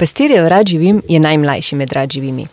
Pastirjev 0.00 0.48
rad 0.48 0.66
živim 0.66 1.02
je 1.08 1.20
najmlajši 1.20 1.76
med 1.76 1.92
rad 1.92 2.10
živimi. 2.10 2.46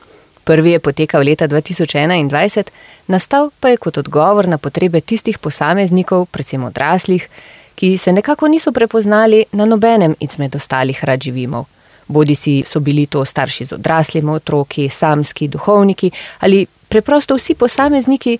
Prvi 0.43 0.71
je 0.71 0.79
potekal 0.79 1.23
leta 1.23 1.47
2021, 1.47 2.63
nastal 3.07 3.49
pa 3.59 3.69
je 3.69 3.77
kot 3.77 3.97
odgovor 3.97 4.47
na 4.47 4.57
potrebe 4.57 5.01
tistih 5.01 5.39
posameznikov, 5.39 6.25
predvsem 6.25 6.63
odraslih, 6.63 7.29
ki 7.75 7.97
se 7.97 8.13
nekako 8.13 8.47
niso 8.47 8.71
prepoznali 8.71 9.45
na 9.51 9.65
nobenem 9.65 10.15
izmed 10.19 10.55
ostalih 10.55 11.03
rad 11.03 11.21
živimov. 11.23 11.65
Bodi 12.07 12.35
si 12.35 12.63
so 12.67 12.79
bili 12.79 13.05
to 13.05 13.25
starši 13.25 13.65
z 13.65 13.73
odraslimi 13.73 14.31
otroki, 14.31 14.89
samski, 14.89 15.47
duhovniki 15.47 16.11
ali 16.39 16.65
preprosto 16.89 17.35
vsi 17.35 17.55
posamezniki, 17.55 18.37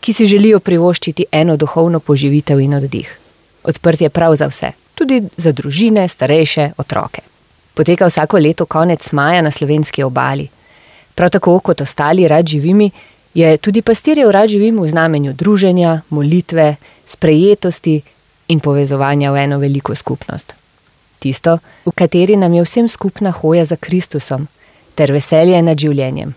ki 0.00 0.12
si 0.12 0.26
želijo 0.26 0.60
privoščiti 0.60 1.26
eno 1.32 1.56
duhovno 1.56 2.00
poživitev 2.00 2.60
in 2.60 2.74
oddih. 2.74 3.18
Odprt 3.64 4.00
je 4.00 4.08
prav 4.08 4.36
za 4.36 4.46
vse, 4.46 4.72
tudi 4.94 5.22
za 5.36 5.52
družine, 5.52 6.08
starejše, 6.08 6.70
otroke. 6.78 7.37
Poteka 7.78 8.06
vsako 8.06 8.38
leto 8.38 8.66
konec 8.66 9.12
maja 9.12 9.42
na 9.42 9.50
slovenski 9.50 10.02
obali. 10.02 10.48
Prav 11.14 11.30
tako 11.30 11.60
kot 11.60 11.80
ostali 11.80 12.28
rad 12.28 12.46
živimi, 12.46 12.90
je 13.34 13.56
tudi 13.56 13.82
pastirjev 13.82 14.30
rad 14.30 14.48
živim 14.48 14.80
v 14.80 14.88
znamenju 14.88 15.32
druženja, 15.32 16.00
molitve, 16.10 16.76
sprejetosti 17.06 18.02
in 18.48 18.60
povezovanja 18.60 19.30
v 19.32 19.36
eno 19.36 19.58
veliko 19.58 19.94
skupnost. 19.94 20.54
Tisto, 21.18 21.58
v 21.86 21.92
kateri 21.94 22.36
nam 22.36 22.54
je 22.54 22.62
vsem 22.62 22.88
skupna 22.88 23.30
hoja 23.30 23.64
za 23.64 23.76
Kristusom 23.76 24.48
ter 24.94 25.12
veselje 25.12 25.62
nad 25.62 25.78
življenjem. 25.78 26.34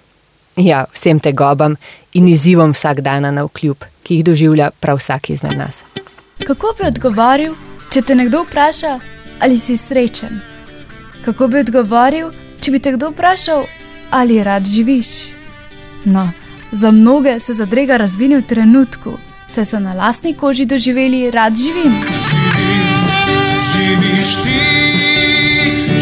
Ja, 0.61 0.85
vsem 0.93 1.19
tegobam 1.19 1.75
in 2.13 2.27
izzivom 2.27 2.77
vsak 2.77 3.01
dan 3.01 3.33
na 3.33 3.47
vkljub, 3.49 3.89
ki 4.03 4.15
jih 4.15 4.23
doživlja 4.29 4.69
prav 4.79 5.01
vsak 5.01 5.29
izmed 5.29 5.57
nas. 5.57 5.81
Kako 6.45 6.75
bi 6.77 6.85
odgovoril, 6.85 7.57
če 7.89 8.01
te 8.01 8.15
nekdo 8.15 8.45
vpraša, 8.45 8.99
ali 9.41 9.57
si 9.57 9.77
srečen? 9.77 10.50
Kako 11.25 11.47
bi 11.47 11.59
odgovoril, 11.59 12.31
če 12.61 12.71
bi 12.71 12.79
te 12.81 12.95
kdo 12.95 13.11
vprašal, 13.11 13.65
ali 14.09 14.43
rad 14.43 14.65
živiš? 14.65 15.07
No, 16.05 16.31
za 16.71 16.91
mnoge 16.91 17.39
se 17.39 17.53
zadrega 17.53 17.97
razvini 17.97 18.39
v 18.39 18.47
trenutku, 18.49 19.13
saj 19.47 19.65
so 19.65 19.79
na 19.79 19.93
lastni 19.93 20.33
koži 20.33 20.65
doživeli, 20.65 21.31
rad 21.31 21.53
živim. 21.55 21.93
Živim, 22.17 23.61
živiš 23.69 24.33
ti, 24.43 24.59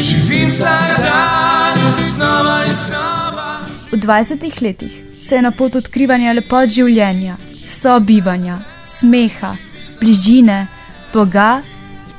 živim 0.07 0.47
vsak 0.47 1.03
dan, 1.03 1.77
znova 2.05 2.63
in 2.69 2.75
znova. 2.75 3.59
V 3.91 3.97
20 3.97 4.61
letih 4.61 5.03
se 5.27 5.35
je 5.35 5.41
na 5.41 5.51
pot 5.51 5.75
odkrivanja 5.75 6.33
lepot 6.33 6.69
življenja, 6.69 7.37
sobivanja, 7.65 8.59
smeha, 8.83 9.55
bližine, 9.99 10.67
Boga, 11.13 11.61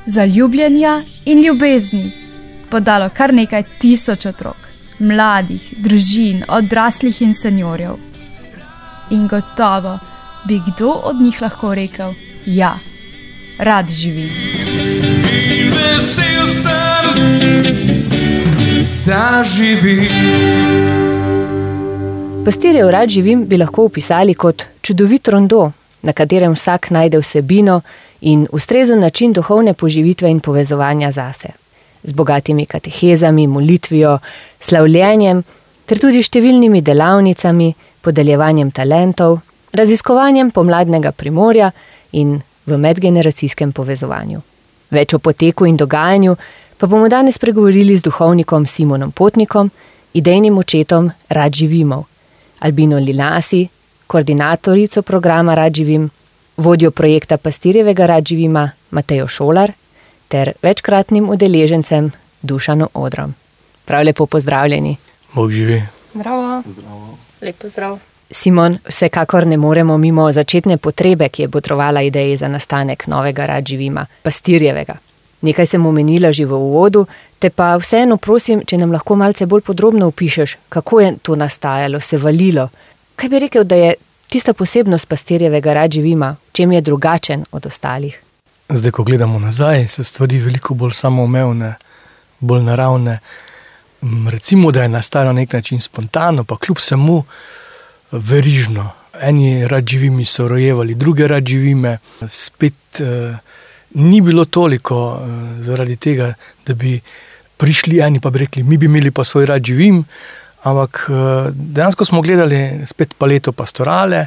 zaljubljenja 0.07 1.03
in 1.25 1.45
ljubezni 1.45 2.20
podalo 2.71 3.09
kar 3.15 3.35
nekaj 3.35 3.65
tisoč 3.81 4.27
otrok, 4.27 4.69
mladih, 4.99 5.63
družin, 5.79 6.45
odraslih 6.49 7.23
in 7.23 7.35
seniorjev. 7.35 7.97
In 9.11 9.27
gotovo 9.29 9.99
bi 10.49 10.61
kdo 10.67 10.91
od 11.11 11.21
njih 11.21 11.43
lahko 11.43 11.75
rekel: 11.75 12.13
Ja, 12.47 12.79
rad 13.59 13.89
živim. 13.89 14.31
In 15.61 15.73
vesel 15.75 16.47
sem, 16.63 17.21
da 19.07 19.45
živim. 19.45 20.05
Pastirjev 22.45 22.91
rad 22.91 23.09
živim 23.09 23.47
bi 23.47 23.57
lahko 23.57 23.85
opisali 23.85 24.35
kot 24.35 24.63
čudovit 24.83 25.29
rondo, 25.29 25.73
na 26.03 26.13
katerem 26.13 26.53
vsak 26.53 26.91
najde 26.91 27.19
vsebino 27.19 27.81
in 28.21 28.47
ustrezen 28.53 29.01
način 29.01 29.33
duhovne 29.33 29.75
poživitve 29.75 30.31
in 30.31 30.41
povezovanja 30.41 31.13
zase. 31.13 31.60
Z 32.03 32.13
bogatimi 32.13 32.67
katehezami, 32.67 33.47
molitvijo, 33.47 34.19
slavljenjem, 34.61 35.43
ter 35.87 35.99
tudi 35.99 36.23
številnimi 36.23 36.81
delavnicami, 36.87 37.75
podeljevanjem 38.01 38.71
talentov, 38.73 39.41
raziskovanjem 39.77 40.51
pomladnega 40.51 41.13
primorja 41.13 41.73
in 42.13 42.39
v 42.67 42.79
medgeneracijskem 42.79 43.73
povezovanju. 43.73 44.41
Več 44.91 45.15
o 45.15 45.19
poteku 45.19 45.67
in 45.67 45.77
dogajanju 45.77 46.37
pa 46.79 46.87
bomo 46.87 47.09
danes 47.13 47.39
pregovorili 47.39 47.97
z 47.99 48.07
duhovnikom 48.07 48.67
Simonom 48.67 49.13
Potnikom, 49.13 49.71
idejnim 50.15 50.57
očetom 50.59 51.11
Rad 51.29 51.53
živimo, 51.53 52.05
Albino 52.61 52.99
Lilasi, 52.99 53.67
koordinatorico 54.07 55.03
programa 55.03 55.55
Rad 55.55 55.75
živim, 55.75 56.09
vodjo 56.57 56.91
projekta 56.91 57.37
Pastirjevega 57.39 58.07
Rad 58.07 58.25
živima 58.27 58.71
Matejo 58.91 59.29
Šolar 59.29 59.73
ter 60.31 60.53
večkratnim 60.63 61.29
udeležencem 61.31 62.11
Dušano 62.43 62.89
Odrom. 62.95 63.35
Prav 63.85 64.05
lepo 64.05 64.27
pozdravljeni. 64.27 64.97
Bog 65.35 65.53
živi. 65.53 65.83
Zdravo. 66.15 66.63
Zdravo. 66.67 67.19
Lepo 67.43 67.69
zdrav. 67.69 67.99
Simon, 68.31 68.79
vsekakor 68.89 69.47
ne 69.47 69.57
moremo 69.57 69.99
mimo 69.99 70.33
začetne 70.33 70.77
potrebe, 70.77 71.29
ki 71.29 71.43
je 71.43 71.49
botrovala 71.49 72.03
ideji 72.03 72.37
za 72.37 72.49
nastanek 72.49 73.07
novega 73.07 73.47
Rad 73.47 73.67
živima, 73.67 74.07
Pastirjevega. 74.23 74.95
Nekaj 75.41 75.67
sem 75.67 75.87
omenila 75.87 76.33
že 76.33 76.45
v 76.45 76.55
uvodu, 76.55 77.07
te 77.39 77.51
pa 77.51 77.75
vseeno 77.81 78.17
prosim, 78.17 78.63
če 78.67 78.79
nam 78.79 78.93
lahko 78.93 79.17
malce 79.17 79.47
bolj 79.47 79.65
podrobno 79.67 80.07
opišeš, 80.13 80.57
kako 80.69 81.01
je 81.01 81.13
to 81.23 81.37
nastajalo, 81.37 82.01
se 82.01 82.19
valilo. 82.19 82.69
Kaj 83.17 83.29
bi 83.29 83.39
rekel, 83.39 83.65
da 83.65 83.75
je 83.75 83.95
tista 84.29 84.55
posebnost 84.55 85.09
pastirjevega 85.09 85.75
rad 85.75 85.93
živima, 85.93 86.37
čem 86.53 86.73
je 86.73 86.81
drugačen 86.81 87.45
od 87.53 87.67
ostalih? 87.67 88.30
Zdaj, 88.73 88.91
ko 88.91 89.03
gledamo 89.05 89.39
nazaj, 89.39 89.89
so 89.89 90.05
stvari 90.05 90.39
veliko 90.39 90.75
bolj 90.79 90.93
samoumevne, 90.95 91.73
bolj 92.41 92.63
naravne. 92.63 93.17
Recimo, 94.31 94.71
da 94.71 94.83
je 94.83 94.89
nastalo 94.89 95.33
na 95.33 95.41
nek 95.41 95.53
način 95.53 95.81
spontano, 95.81 96.45
pa 96.45 96.57
kljub 96.57 96.79
vsemu 96.79 97.25
verižno. 98.13 98.91
Eni 99.21 99.69
rad 99.69 99.87
živimi 99.87 100.25
so 100.25 100.49
rojevali, 100.49 100.95
druge 100.95 101.27
rad 101.29 101.47
živime, 101.47 101.99
spet 102.27 103.01
eh, 103.01 103.37
ni 103.95 104.21
bilo 104.21 104.45
toliko 104.45 105.19
eh, 105.19 105.63
zaradi 105.63 105.97
tega, 105.97 106.35
da 106.67 106.75
bi 106.75 107.01
prišli 107.57 107.99
eni 108.01 108.21
pa 108.21 108.31
bi 108.31 108.39
rekli, 108.39 108.63
mi 108.63 108.79
bi 108.79 108.87
imeli 108.87 109.11
pa 109.11 109.25
svoj 109.25 109.47
rad 109.47 109.65
živim. 109.65 110.05
Ampak 110.63 111.07
eh, 111.11 111.51
dejansko 111.55 112.05
smo 112.05 112.23
gledali 112.23 112.87
spet 112.87 113.15
paleto 113.19 113.53
pastorale, 113.53 114.27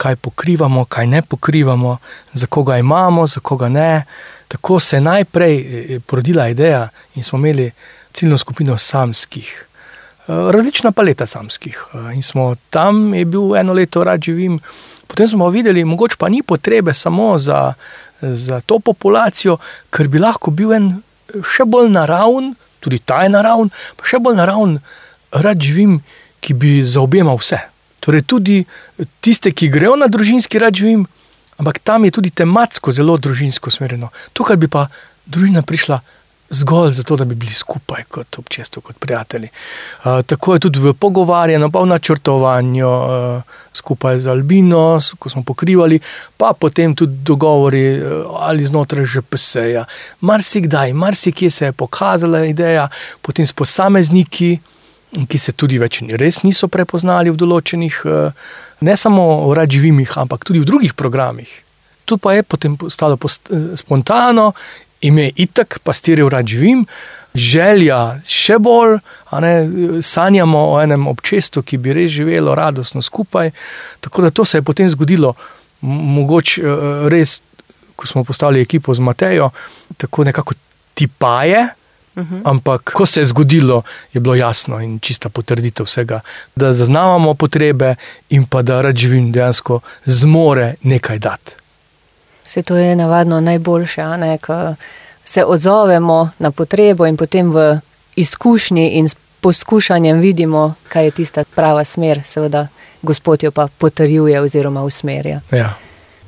kaj 0.00 0.16
pokrivamo, 0.16 0.84
kaj 0.84 1.06
ne 1.06 1.22
pokrivamo, 1.22 1.98
za 2.32 2.46
koga 2.46 2.78
imamo, 2.78 3.26
za 3.26 3.40
koga 3.40 3.68
ne. 3.68 4.04
Tako 4.48 4.80
se 4.80 4.96
je 4.96 5.00
najprej 5.00 5.56
eh, 5.56 6.00
porodila 6.00 6.48
ideja 6.48 6.88
in 7.14 7.24
smo 7.24 7.38
imeli 7.38 7.70
ciljno 8.12 8.38
skupino 8.38 8.78
samskih. 8.78 9.66
Eh, 10.28 10.32
Različna 10.52 10.92
paleta 10.92 11.26
samskih. 11.26 11.84
In 12.14 12.22
smo 12.22 12.54
tam, 12.70 13.14
je 13.14 13.24
bil 13.24 13.56
eno 13.56 13.72
leto 13.72 14.04
rad 14.04 14.22
živim, 14.24 14.60
potem 15.06 15.28
smo 15.28 15.48
videli, 15.48 15.84
mogoče 15.84 16.16
pa 16.18 16.28
ni 16.28 16.42
potrebe 16.42 16.94
samo 16.94 17.38
za, 17.38 17.74
za 18.20 18.60
to 18.60 18.78
populacijo, 18.78 19.58
ker 19.90 20.08
bi 20.08 20.18
lahko 20.18 20.50
bil 20.50 20.72
en 20.72 20.92
še 21.44 21.66
bolj 21.66 21.90
naraven, 21.92 22.54
tudi 22.80 22.98
ta 22.98 23.22
je 23.22 23.34
naraven, 23.34 23.68
pa 23.96 24.08
še 24.08 24.18
bolj 24.18 24.38
naraven 24.40 24.78
rad 25.30 25.60
živim, 25.60 26.00
ki 26.40 26.54
bi 26.54 26.80
zaobjemal 26.82 27.36
vse. 27.36 27.60
Torej, 28.00 28.22
tudi 28.22 28.64
tiste, 29.20 29.52
ki 29.52 29.68
grejo 29.68 29.96
na 29.96 30.08
družinski 30.08 30.58
rad 30.58 30.74
živim, 30.74 31.06
ampak 31.60 31.78
tam 31.84 32.04
je 32.04 32.16
tudi 32.16 32.30
tematsko 32.30 32.92
zelo 32.92 33.16
družinsko 33.16 33.68
usmerjeno. 33.68 34.08
Tukaj 34.32 34.56
bi 34.56 34.68
pa 34.68 34.88
družina 35.26 35.62
prišla 35.62 36.00
zgolj 36.50 36.92
zato, 36.92 37.16
da 37.16 37.24
bi 37.24 37.34
bili 37.34 37.52
skupaj 37.52 38.04
kot 38.10 38.38
občestvo, 38.38 38.82
kot 38.82 38.98
prijatelji. 38.98 39.48
Uh, 40.04 40.22
tako 40.26 40.54
je 40.54 40.60
tudi 40.60 40.80
v 40.80 40.94
pogovarjanju, 40.94 41.70
pa 41.70 41.80
v 41.80 41.86
načrtovanju, 41.86 42.88
uh, 42.88 43.42
skupaj 43.72 44.18
z 44.18 44.26
Albino, 44.26 44.98
ko 45.18 45.28
smo 45.28 45.42
pokrivali, 45.42 46.00
pa 46.36 46.52
potem 46.58 46.94
tudi 46.94 47.22
dogovori 47.22 47.84
uh, 48.00 48.26
ali 48.40 48.66
znotraj 48.66 49.06
ŽPS-ja. 49.06 49.84
Marsikdaj, 50.20 50.92
marsikje 50.92 51.50
se 51.50 51.64
je 51.64 51.72
pokazala 51.72 52.44
ideja, 52.44 52.88
potem 53.22 53.46
s 53.46 53.52
posamezniki, 53.52 54.58
ki 55.10 55.38
se 55.38 55.52
tudi 55.52 55.78
več 55.78 56.00
res 56.18 56.42
niso 56.46 56.68
prepoznali 56.68 57.30
v 57.30 57.38
določenih, 57.38 57.96
eh, 58.06 58.30
ne 58.80 58.96
samo 58.96 59.48
v 59.50 59.56
radživimih, 59.58 60.16
ampak 60.16 60.44
tudi 60.44 60.60
v 60.60 60.68
drugih 60.68 60.94
programih. 60.94 61.48
Tu 62.06 62.18
pa 62.18 62.34
je 62.34 62.42
potem 62.42 62.76
postalo 62.76 63.16
post, 63.16 63.50
eh, 63.50 63.76
spontano, 63.76 64.54
ime 65.02 65.32
itak, 65.36 65.80
pastirjev 65.82 66.28
radživim, 66.28 66.86
želja 67.34 68.20
še 68.26 68.58
bolj, 68.58 69.00
ne, 69.40 69.54
sanjamo 70.02 70.58
o 70.74 70.80
enem 70.82 71.06
občestvu, 71.06 71.62
ki 71.62 71.78
bi 71.78 71.92
res 71.92 72.10
živelo 72.10 72.54
radostno 72.54 73.02
skupaj. 73.02 73.50
Tako 74.00 74.22
da 74.22 74.30
to 74.30 74.44
se 74.44 74.58
je 74.58 74.62
potem 74.62 74.90
zgodilo, 74.90 75.34
mogoče 75.82 76.62
eh, 76.62 77.08
res, 77.08 77.40
ko 77.96 78.06
smo 78.06 78.24
postavili 78.24 78.62
ekipo 78.62 78.94
z 78.94 79.00
Matejo, 79.00 79.50
tako 79.96 80.24
nekako 80.24 80.54
tipaje. 80.94 81.79
Ampak, 82.44 82.92
ko 82.94 83.06
se 83.06 83.20
je 83.20 83.26
zgodilo, 83.26 83.82
je 84.12 84.20
bilo 84.20 84.34
jasno 84.34 84.80
in 84.80 84.98
čista 84.98 85.28
potrditev 85.28 85.86
vsega, 85.86 86.20
da 86.56 86.72
zaznavamo 86.72 87.34
potrebe 87.34 87.94
in 88.30 88.46
pa 88.46 88.62
da 88.62 88.80
rad 88.80 88.96
živim 88.96 89.32
dejansko 89.32 89.80
zmore 90.04 90.74
nekaj 90.82 91.18
dati. 91.18 91.52
Se 92.44 92.62
to 92.62 92.76
je 92.76 92.96
navadno 92.96 93.40
najboljše, 93.40 94.02
ne, 94.02 94.38
ko 94.38 94.74
se 95.24 95.44
odzovemo 95.44 96.30
na 96.38 96.50
potrebo 96.50 97.06
in 97.06 97.16
potem 97.16 97.52
v 97.52 97.78
izkušnji 98.16 98.88
in 98.88 99.08
poskušanjem 99.40 100.20
vidimo, 100.20 100.74
kaj 100.88 101.04
je 101.04 101.10
tista 101.10 101.44
prava 101.54 101.84
smer, 101.84 102.22
seveda 102.24 102.68
Gospod 103.02 103.42
jo 103.42 103.50
pa 103.50 103.68
potrjuje 103.78 104.40
oziroma 104.40 104.82
usmerja. 104.82 105.40
Ja. 105.50 105.74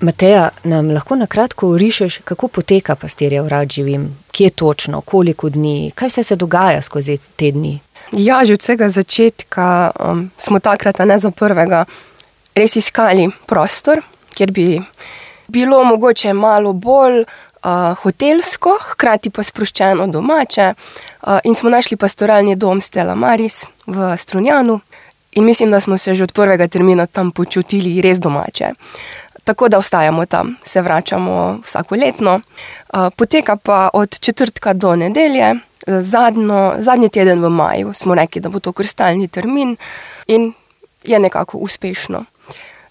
Mateja, 0.03 0.51
nam 0.65 0.91
lahko 0.91 1.15
na 1.17 1.27
kratko 1.27 1.77
rišeš, 1.79 2.19
kako 2.25 2.49
poteka 2.49 2.97
pastirja 2.99 3.43
v 3.43 3.49
rad 3.49 3.71
živim, 3.71 4.09
kje 4.35 4.51
točno, 4.51 5.01
koliko 5.01 5.49
dni, 5.49 5.93
kaj 5.95 6.09
vse 6.09 6.23
se 6.23 6.37
dogaja 6.37 6.83
skozi 6.83 7.19
te 7.37 7.51
dni. 7.51 7.79
Ja, 8.13 8.45
že 8.45 8.59
od 8.59 8.61
vsega 8.61 8.89
začetka 8.89 9.91
um, 9.95 10.31
smo 10.39 10.59
takrat, 10.59 10.99
ne 11.07 11.19
za 11.19 11.31
prvega, 11.31 11.85
res 12.55 12.77
iskali 12.77 13.29
prostor, 13.47 14.03
kjer 14.35 14.51
bi 14.51 14.81
bilo 15.49 15.85
mogoče 15.85 16.35
malo 16.35 16.73
bolj 16.73 17.23
uh, 17.23 17.95
hotelsko, 18.03 18.75
hkrati 18.91 19.31
pa 19.31 19.47
sproščeno 19.47 20.07
domače. 20.11 20.75
Uh, 20.75 21.39
in 21.45 21.55
smo 21.55 21.71
našli 21.71 21.97
pastoralni 21.97 22.57
dom 22.57 22.81
Stella 22.81 23.15
Maris 23.15 23.63
v 23.87 24.17
Strunjanu. 24.19 24.81
In 25.33 25.45
mislim, 25.45 25.71
da 25.71 25.81
smo 25.81 25.99
se 25.99 26.15
že 26.15 26.25
od 26.25 26.33
prvega 26.33 26.69
termina 26.69 27.07
tam 27.07 27.31
počutili 27.31 28.01
res 28.01 28.19
domače. 28.21 28.75
Tako 29.45 29.69
da 29.69 29.79
ostajamo 29.79 30.27
tam, 30.27 30.57
se 30.65 30.83
vračamo 30.83 31.59
vsako 31.65 31.95
letno. 31.95 32.41
Uh, 32.93 33.01
poteka 33.17 33.57
pa 33.57 33.91
od 33.93 34.21
četrtka 34.21 34.73
do 34.73 34.97
nedelje, 34.97 35.55
zadnjo, 35.87 36.75
zadnji 36.79 37.09
teden 37.09 37.43
v 37.43 37.49
maju 37.49 37.93
smo 37.95 38.15
rekli, 38.15 38.41
da 38.41 38.49
bo 38.49 38.61
to 38.61 38.73
kristalni 38.73 39.29
termin 39.29 39.77
in 40.27 40.53
je 41.05 41.19
nekako 41.19 41.59
uspešno. 41.59 42.25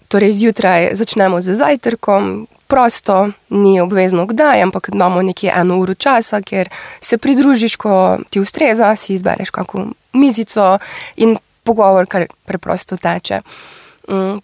Torej, 0.08 0.32
zjutraj 0.32 0.90
začnemo 0.94 1.40
z 1.42 1.54
zajtrkom, 1.54 2.46
prosto, 2.66 3.28
ni 3.48 3.80
obvezno 3.80 4.26
kdaj, 4.26 4.62
ampak 4.62 4.88
imamo 4.92 5.22
nekje 5.22 5.52
eno 5.56 5.78
uro 5.78 5.94
časa, 5.94 6.42
kjer 6.42 6.68
se 7.00 7.18
pridružiš, 7.18 7.76
ko 7.76 8.18
ti 8.30 8.40
ustreza, 8.40 8.96
si 8.96 9.14
izbereš 9.14 9.50
kakšno 9.50 9.92
mizico 10.12 10.78
in 11.16 11.36
pogovor, 11.64 12.06
kar 12.06 12.26
preprosto 12.44 12.96
teče. 12.96 13.40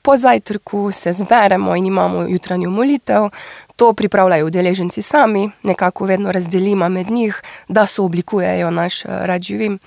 Po 0.03 0.17
zajtrku 0.17 0.93
se 0.93 1.13
zberemo 1.13 1.77
in 1.77 1.87
imamo 1.87 2.23
jutranjo 2.23 2.71
molitev. 2.71 3.29
To 3.77 3.93
pripravljajo 3.93 4.47
udeleženci 4.47 5.03
sami, 5.03 5.51
nekako 5.63 6.05
vedno 6.05 6.33
razdelimo 6.33 6.89
med 6.89 7.11
njih, 7.11 7.43
da 7.69 7.87
so 7.87 8.05
oblikujejo 8.05 8.71
naš 8.71 9.05
eh, 9.05 9.09
rad 9.09 9.43
živim. 9.43 9.79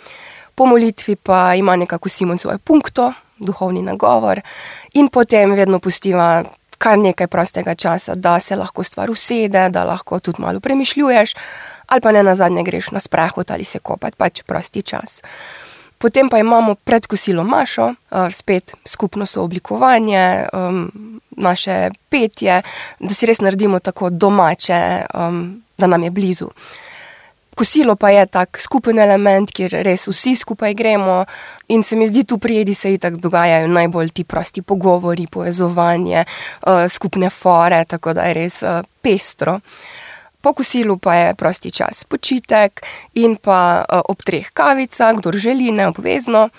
Po 0.55 0.65
molitvi 0.65 1.15
pa 1.15 1.55
ima 1.55 1.75
nekako 1.75 2.09
Simon 2.09 2.37
svoje 2.37 2.57
punkto, 2.57 3.13
duhovni 3.37 3.81
nagovor, 3.81 4.41
in 4.93 5.07
potem 5.07 5.51
vedno 5.51 5.79
pustiva 5.79 6.43
kar 6.77 6.97
nekaj 6.97 7.27
prostega 7.27 7.75
časa, 7.75 8.15
da 8.15 8.39
se 8.39 8.55
lahko 8.55 8.83
stvar 8.83 9.11
usede, 9.11 9.69
da 9.69 9.83
lahko 9.83 10.19
tudi 10.19 10.41
malo 10.41 10.59
premišljuješ, 10.59 11.33
ali 11.87 12.01
pa 12.01 12.11
ne 12.11 12.23
na 12.23 12.35
zadnje 12.35 12.63
greš 12.63 12.91
na 12.91 12.99
sprehod 12.99 13.51
ali 13.51 13.63
se 13.63 13.79
kopati, 13.79 14.17
pač 14.17 14.41
prosti 14.43 14.81
čas. 14.81 15.21
Potem 16.01 16.29
pa 16.29 16.39
imamo 16.41 16.75
pred 16.75 17.07
kosilom 17.07 17.47
mašo, 17.47 17.91
uh, 17.93 18.31
spet 18.33 18.73
skupno 18.85 19.25
sooblikovanje, 19.25 20.47
naše 21.37 21.89
petje, 22.09 22.61
da 22.99 23.13
si 23.13 23.25
res 23.25 23.39
naredimo 23.41 23.79
tako 23.79 24.09
domače, 24.09 25.05
da 25.77 25.87
nam 25.87 26.03
je 26.03 26.11
blizu. 26.11 26.49
Kosilo 27.55 27.95
pa 27.95 28.09
je 28.09 28.25
tak 28.25 28.59
skupen 28.59 28.99
element, 28.99 29.51
kjer 29.51 29.81
res 29.83 30.07
vsi 30.07 30.35
skupaj 30.39 30.73
gremo 30.73 31.25
in 31.67 31.83
se 31.83 31.95
mi 31.95 32.07
zdi, 32.07 32.23
tu 32.23 32.37
prijedi 32.37 32.73
se 32.73 32.93
itak 32.95 33.17
dogajajo 33.17 33.67
najbolj 33.67 34.09
ti 34.09 34.23
prosti 34.23 34.61
pogovori, 34.61 35.27
povezovanje, 35.27 36.25
uh, 36.25 36.87
skupne 36.89 37.29
fore, 37.29 37.83
tako 37.85 38.13
da 38.13 38.29
je 38.29 38.33
res 38.33 38.61
uh, 38.63 38.81
pestro. 39.01 39.59
Po 40.41 40.53
kosilu 40.53 40.97
pa 40.97 41.15
je 41.15 41.33
prosti 41.33 41.71
čas, 41.71 42.03
počitek 42.03 42.81
in 43.13 43.35
pa 43.37 43.85
uh, 43.85 44.01
ob 44.09 44.23
treh 44.25 44.49
kavicah, 44.53 45.13
kdo 45.15 45.31
želi, 45.37 45.71
ne 45.71 45.87
obvezno, 45.87 46.49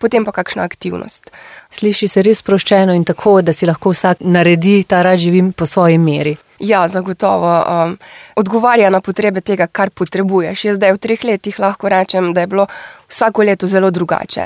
potem 0.00 0.24
pa 0.24 0.32
kakšna 0.32 0.62
aktivnost. 0.62 1.30
Sliši 1.70 2.08
se 2.08 2.22
res 2.22 2.40
sproščeno 2.40 2.94
in 2.96 3.04
tako, 3.04 3.40
da 3.44 3.52
si 3.56 3.68
lahko 3.68 3.92
vsak 3.92 4.24
naredi 4.24 4.82
ta 4.84 5.02
rad 5.02 5.20
živim 5.20 5.52
po 5.52 5.66
svoji 5.66 5.98
meri. 5.98 6.36
Ja, 6.60 6.88
zagotovo 6.88 7.52
um, 7.60 7.94
odgovarja 8.36 8.90
na 8.92 9.00
potrebe 9.00 9.40
tega, 9.40 9.66
kar 9.66 9.90
potrebuješ. 9.90 10.64
Jaz 10.64 10.76
zdaj 10.76 10.92
v 10.96 11.00
treh 11.00 11.24
letih 11.24 11.56
lahko 11.60 11.88
rečem, 11.88 12.34
da 12.36 12.44
je 12.44 12.50
bilo 12.52 12.66
vsako 13.08 13.48
leto 13.48 13.66
zelo 13.66 13.90
drugače. 13.90 14.44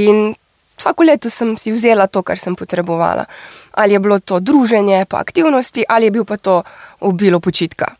In 0.00 0.32
vsako 0.80 1.04
leto 1.04 1.30
sem 1.30 1.56
si 1.60 1.72
vzela 1.72 2.06
to, 2.06 2.22
kar 2.22 2.40
sem 2.40 2.56
potrebovala. 2.56 3.26
Ali 3.76 3.92
je 3.92 4.00
bilo 4.00 4.18
to 4.18 4.40
druženje, 4.40 5.04
pa 5.04 5.20
aktivnosti, 5.20 5.84
ali 5.88 6.08
je 6.08 6.16
bil 6.16 6.24
pa 6.24 6.36
to 6.36 6.62
obilo 7.04 7.40
počitka. 7.40 7.94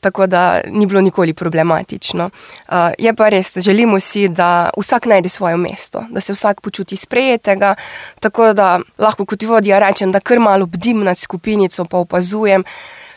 Tako 0.00 0.26
da 0.26 0.60
ni 0.70 0.86
bilo 0.86 1.00
nikoli 1.00 1.34
problematično. 1.34 2.30
Uh, 2.68 2.74
je 2.98 3.14
pa 3.14 3.28
res, 3.28 3.56
želimo 3.56 4.00
si, 4.00 4.28
da 4.28 4.70
vsak 4.76 5.06
najde 5.06 5.28
svoje 5.28 5.56
mesto, 5.56 6.04
da 6.10 6.20
se 6.20 6.32
vsak 6.32 6.60
počuti 6.60 6.96
sprejetega. 6.96 7.74
Tako 8.20 8.52
da 8.52 8.80
lahko 8.98 9.24
kot 9.24 9.42
vodja 9.42 9.78
rečem, 9.78 10.12
da 10.12 10.20
kar 10.20 10.38
malo 10.38 10.66
bdim 10.66 11.02
nad 11.04 11.18
skupinico, 11.18 11.84
pa 11.84 11.98
opazujem, 11.98 12.64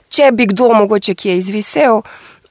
če 0.09 0.31
bi 0.31 0.45
kdo 0.45 0.73
mogoče 0.73 1.15
kje 1.15 1.37
izvisel. 1.37 2.01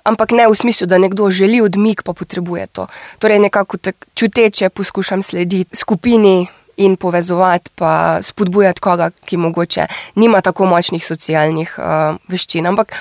Ampak 0.04 0.32
ne 0.32 0.46
v 0.48 0.54
smislu, 0.56 0.86
da 0.86 0.98
nekdo 0.98 1.30
želi 1.30 1.60
odmik, 1.60 2.02
pa 2.02 2.12
potrebuje 2.12 2.66
to. 2.66 2.86
Torej, 3.18 3.38
nekako 3.38 3.76
čuteče 4.14 4.68
poskušam 4.68 5.22
slediti 5.22 5.76
skupini 5.76 6.46
in 6.80 6.96
povezovati, 6.96 7.70
pa 7.74 8.22
spodbujati 8.22 8.80
koga, 8.80 9.10
ki 9.24 9.36
mogoče 9.36 9.86
nima 10.14 10.40
tako 10.40 10.66
močnih 10.66 11.06
socialnih 11.06 11.74
uh, 11.78 12.16
veščin. 12.28 12.66
Ampak 12.66 12.94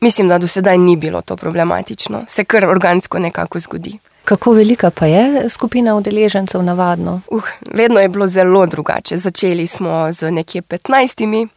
mislim, 0.00 0.28
da 0.28 0.38
do 0.38 0.48
sedaj 0.48 0.78
ni 0.78 0.96
bilo 0.96 1.22
to 1.22 1.36
problematično, 1.36 2.24
se 2.28 2.44
kar 2.44 2.64
organsko 2.64 3.18
nekako 3.18 3.58
zgodi. 3.58 3.98
Kako 4.24 4.52
velika 4.52 4.90
pa 4.90 5.06
je 5.06 5.50
skupina 5.50 5.94
udeležencev 5.96 6.62
navadno? 6.62 7.20
Uh, 7.30 7.44
vedno 7.70 8.00
je 8.00 8.08
bilo 8.08 8.26
zelo 8.26 8.66
drugače. 8.66 9.18
Začeli 9.18 9.66
smo 9.66 10.12
z 10.12 10.30
nekje 10.30 10.62
15, 10.62 11.48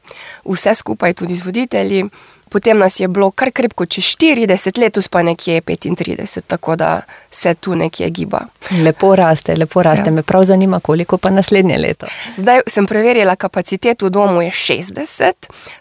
vse 0.45 0.75
skupaj 0.75 1.13
tudi 1.13 1.35
z 1.35 1.45
voditelji. 1.45 2.05
Potem 2.49 2.77
nas 2.77 2.99
je 2.99 3.07
bilo 3.07 3.31
kar 3.31 3.51
krepko 3.51 3.85
čez 3.85 4.03
40, 4.03 4.79
letos 4.79 5.07
pa 5.07 5.21
nekje 5.23 5.61
35, 5.61 6.41
tako 6.47 6.75
da 6.75 7.01
se 7.31 7.53
tu 7.53 7.75
nekje 7.75 8.09
giba. 8.09 8.39
Lepo 8.83 9.15
raste, 9.15 9.55
lepo 9.55 9.83
raste. 9.83 10.09
Ja. 10.09 10.11
Me 10.11 10.23
prav 10.23 10.43
zanima, 10.43 10.79
koliko 10.79 11.17
pa 11.17 11.29
naslednje 11.29 11.77
leto. 11.77 12.07
Zdaj 12.37 12.61
sem 12.67 12.87
preverila 12.87 13.35
kapacitet 13.35 14.01
v 14.01 14.09
domu 14.09 14.41
je 14.41 14.51
60, 14.51 15.31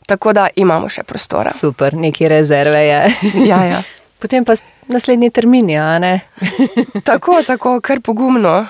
tako 0.07 0.33
da 0.33 0.49
imamo 0.57 0.89
še 0.89 1.03
prostora. 1.03 1.53
Super, 1.53 1.95
neki 1.95 2.29
rezerve 2.29 2.85
je. 2.87 3.13
Ja, 3.47 3.65
ja. 3.65 3.83
Potem 4.21 4.45
pa 4.45 4.55
naslednji 4.89 5.31
termini, 5.31 5.77
a 5.79 5.99
ne? 5.99 6.21
tako, 7.05 7.43
tako, 7.47 7.81
kar 7.81 8.01
pogumno. 8.01 8.67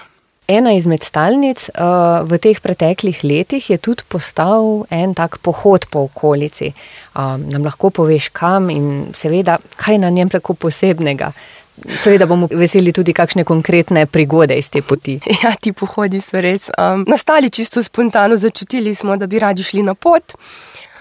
Ena 0.48 0.72
izmed 0.72 1.04
stalnic 1.04 1.66
uh, 1.76 2.24
v 2.24 2.38
teh 2.40 2.56
preteklih 2.64 3.18
letih 3.20 3.66
je 3.68 3.76
tudi 3.76 4.06
postal 4.08 4.86
en 4.88 5.12
tak 5.12 5.36
pohod 5.44 5.84
po 5.92 6.06
okolici. 6.08 6.72
Um, 7.12 7.44
nam 7.52 7.66
lahko 7.68 7.90
poveš, 7.92 8.30
kam 8.32 8.70
in 8.72 9.10
seveda, 9.12 9.58
kaj 9.76 9.98
na 10.00 10.08
njem 10.08 10.32
tako 10.32 10.56
posebnega. 10.56 11.34
Seveda 12.00 12.24
bomo 12.26 12.48
veseli 12.48 12.94
tudi 12.96 13.12
kakšne 13.12 13.44
konkretne 13.44 14.06
prigode 14.08 14.56
iz 14.56 14.72
te 14.72 14.80
poti. 14.80 15.18
Ja, 15.44 15.52
ti 15.60 15.74
pohodi 15.76 16.22
so 16.24 16.40
res 16.40 16.70
um, 16.72 17.04
nastali 17.04 17.52
čisto 17.52 17.84
spontano, 17.84 18.40
začutili 18.40 18.94
smo, 18.94 19.20
da 19.20 19.28
bi 19.28 19.38
radi 19.38 19.62
šli 19.62 19.84
na 19.84 19.94
pot. 19.94 20.32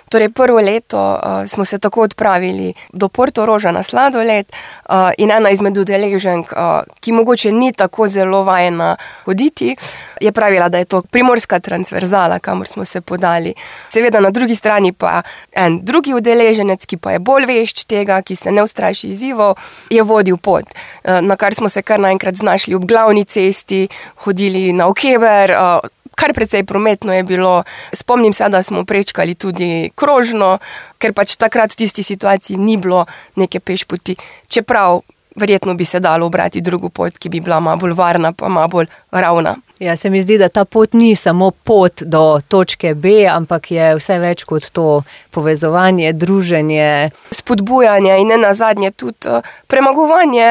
Torej, 0.09 0.29
prvo 0.29 0.61
leto 0.61 0.97
uh, 0.97 1.47
smo 1.47 1.65
se 1.65 1.79
tako 1.79 2.01
odpravili 2.01 2.73
do 2.93 3.09
Porto 3.09 3.45
Roža 3.45 3.71
na 3.71 3.83
sladoled 3.83 4.45
uh, 4.89 4.95
in 5.17 5.31
ena 5.31 5.49
izmed 5.49 5.77
udeleženk, 5.77 6.51
uh, 6.51 6.81
ki 6.99 7.11
mogoče 7.11 7.51
ni 7.51 7.73
tako 7.73 8.07
zelo 8.07 8.43
vajena 8.43 8.95
hoditi, 9.25 9.75
je 10.21 10.31
pravila, 10.31 10.69
da 10.69 10.77
je 10.77 10.85
to 10.85 11.01
primorska 11.01 11.59
transverzala, 11.59 12.39
kamor 12.39 12.67
smo 12.67 12.85
se 12.85 13.01
podali. 13.01 13.53
Seveda 13.89 14.19
na 14.19 14.29
drugi 14.31 14.55
strani 14.55 14.93
pa 14.93 15.21
en 15.51 15.79
drugi 15.83 16.13
udeleženec, 16.13 16.85
ki 16.85 16.97
pa 16.97 17.11
je 17.11 17.19
bolj 17.19 17.45
vešč 17.45 17.83
tega, 17.83 18.21
ki 18.21 18.35
se 18.35 18.51
ne 18.51 18.63
ustraši 18.63 19.07
izzivov, 19.07 19.57
je 19.89 20.03
vodil 20.03 20.37
pot, 20.37 20.65
uh, 20.71 21.19
na 21.21 21.35
kar 21.35 21.53
smo 21.53 21.69
se 21.69 21.81
kar 21.81 21.99
naenkrat 21.99 22.35
znašli 22.35 22.75
ob 22.75 22.85
glavni 22.85 23.25
cesti, 23.25 23.87
hodili 24.23 24.71
na 24.73 24.87
okever. 24.87 25.51
Uh, 25.51 25.96
kar 26.17 26.33
precej 26.33 26.65
prometno 26.65 27.13
je 27.13 27.23
bilo. 27.23 27.63
Spomnim 27.93 28.33
se, 28.33 28.49
da 28.49 28.63
smo 28.63 28.85
prečkali 28.85 29.35
tudi 29.35 29.91
krožno, 29.95 30.57
ker 30.97 31.13
pač 31.13 31.37
takrat 31.37 31.77
v 31.77 31.85
tisti 31.85 32.03
situaciji 32.03 32.57
ni 32.57 32.77
bilo 32.77 33.05
neke 33.35 33.61
pešpoti. 33.61 34.17
Čeprav 34.49 35.01
verjetno 35.37 35.77
bi 35.77 35.85
se 35.85 35.99
dalo 35.99 36.25
obrati 36.25 36.61
drugo 36.61 36.89
pot, 36.89 37.17
ki 37.17 37.29
bi 37.29 37.41
bila 37.41 37.59
malo 37.59 37.77
bolj 37.85 37.93
varna, 37.93 38.33
pa 38.33 38.49
malo 38.49 38.67
bolj 38.67 38.89
ravna. 39.11 39.55
Ja, 39.79 39.97
se 39.97 40.09
mi 40.09 40.21
zdi, 40.21 40.37
da 40.37 40.49
ta 40.49 40.65
pot 40.65 40.93
ni 40.93 41.15
samo 41.15 41.51
pot 41.51 42.01
do 42.01 42.41
točke 42.47 42.95
B, 42.95 43.27
ampak 43.29 43.71
je 43.71 43.91
vse 43.99 44.17
več 44.19 44.43
kot 44.49 44.71
to 44.73 45.03
povezovanje, 45.31 46.13
druženje. 46.17 47.09
Spodbujanje 47.31 48.15
in 48.17 48.31
ne 48.33 48.37
nazadnje 48.41 48.91
tudi 48.91 49.29
eh, 49.29 49.45
premagovanje. 49.67 50.47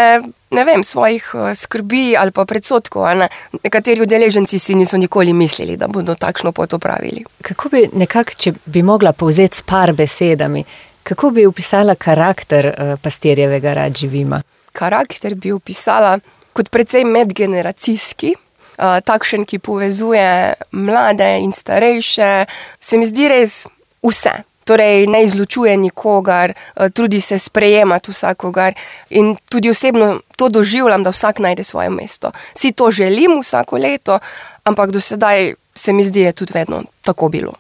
Ne 0.55 0.65
vem, 0.65 0.85
svojih 0.85 1.27
eh, 1.35 1.55
skrbi 1.55 2.15
ali 2.19 2.31
pa 2.31 2.45
predsotkov. 2.47 3.09
Ne? 3.19 3.29
Nekateri 3.65 4.07
udeleženci 4.07 4.59
si 4.63 4.79
niso 4.79 4.97
nikoli 4.97 5.33
mislili, 5.33 5.77
da 5.77 5.91
bodo 5.91 6.15
takšno 6.15 6.53
pot 6.53 6.79
opravili. 6.79 7.25
Kako 7.43 7.75
bi 7.75 7.89
nekako, 7.93 8.39
če 8.39 8.55
bi 8.65 8.87
mogla 8.87 9.13
povzeti 9.13 9.59
s 9.59 9.67
par 9.67 9.93
besedami, 9.93 10.63
kako 11.03 11.31
bi 11.31 11.47
opisala 11.47 11.95
karakter 11.95 12.71
uh, 12.71 12.95
pastirjevega 13.03 13.75
rad 13.75 13.95
živima? 13.99 14.43
Karakter 14.73 15.35
bi 15.35 15.53
opisala 15.53 16.19
kot 16.53 16.71
precej 16.71 17.05
medgeneracijski, 17.05 18.35
takšen, 18.79 19.47
ki 19.47 19.59
povezuje 19.59 20.55
mlade 20.73 21.39
in 21.41 21.53
starejše, 21.53 22.47
se 22.81 22.99
mi 22.99 23.07
zdi 23.07 23.29
res 23.29 23.65
vse. 24.03 24.43
Torej, 24.67 25.07
ne 25.07 25.23
izločuje 25.23 25.77
nikogar, 25.79 26.51
uh, 26.51 26.89
trudi 26.91 27.21
se 27.21 27.39
sprejemati 27.39 28.11
vsakogar 28.11 28.75
in 29.11 29.37
tudi 29.49 29.71
osebno 29.71 30.21
to 30.37 30.49
doživljam, 30.49 31.05
da 31.07 31.11
vsak 31.15 31.39
najde 31.39 31.65
svoje 31.65 31.91
mesto. 31.91 32.33
Si 32.55 32.73
to 32.73 32.91
želim 32.91 33.39
vsako 33.41 33.77
leto, 33.77 34.19
ampak 34.65 34.91
do 34.91 35.01
sedaj 35.01 35.55
se 35.75 35.93
mi 35.93 36.05
zdi, 36.05 36.21
da 36.21 36.27
je 36.27 36.33
tudi 36.33 36.53
vedno 36.55 36.83
tako 37.03 37.29
bilo. 37.29 37.53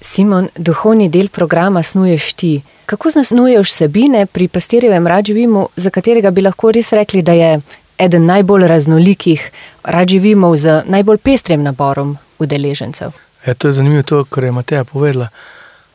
Simon, 0.00 0.48
duhovni 0.56 1.08
del 1.08 1.28
programa 1.28 1.82
snuješ 1.82 2.32
ti. 2.32 2.62
Kako 2.86 3.10
zasnuješ 3.10 3.68
vsebine 3.68 4.26
pri 4.26 4.48
pastirjevem 4.48 5.06
radživimu, 5.06 5.68
za 5.76 5.90
katerega 5.90 6.30
bi 6.30 6.42
lahko 6.42 6.72
res 6.72 6.92
rekli, 6.92 7.22
da 7.22 7.32
je 7.32 7.60
eden 8.02 8.26
najbolj 8.26 8.66
raznolikih 8.68 9.50
radživimov 9.84 10.56
z 10.58 10.82
najbolj 10.86 11.18
pestrem 11.22 11.62
naborom 11.62 12.16
udeležencev? 12.38 13.14
Ja, 13.46 13.54
to 13.54 13.68
je 13.68 13.78
zanimivo, 13.78 14.02
to, 14.02 14.24
kar 14.24 14.44
je 14.44 14.52
Mateja 14.52 14.84
povedala. 14.84 15.28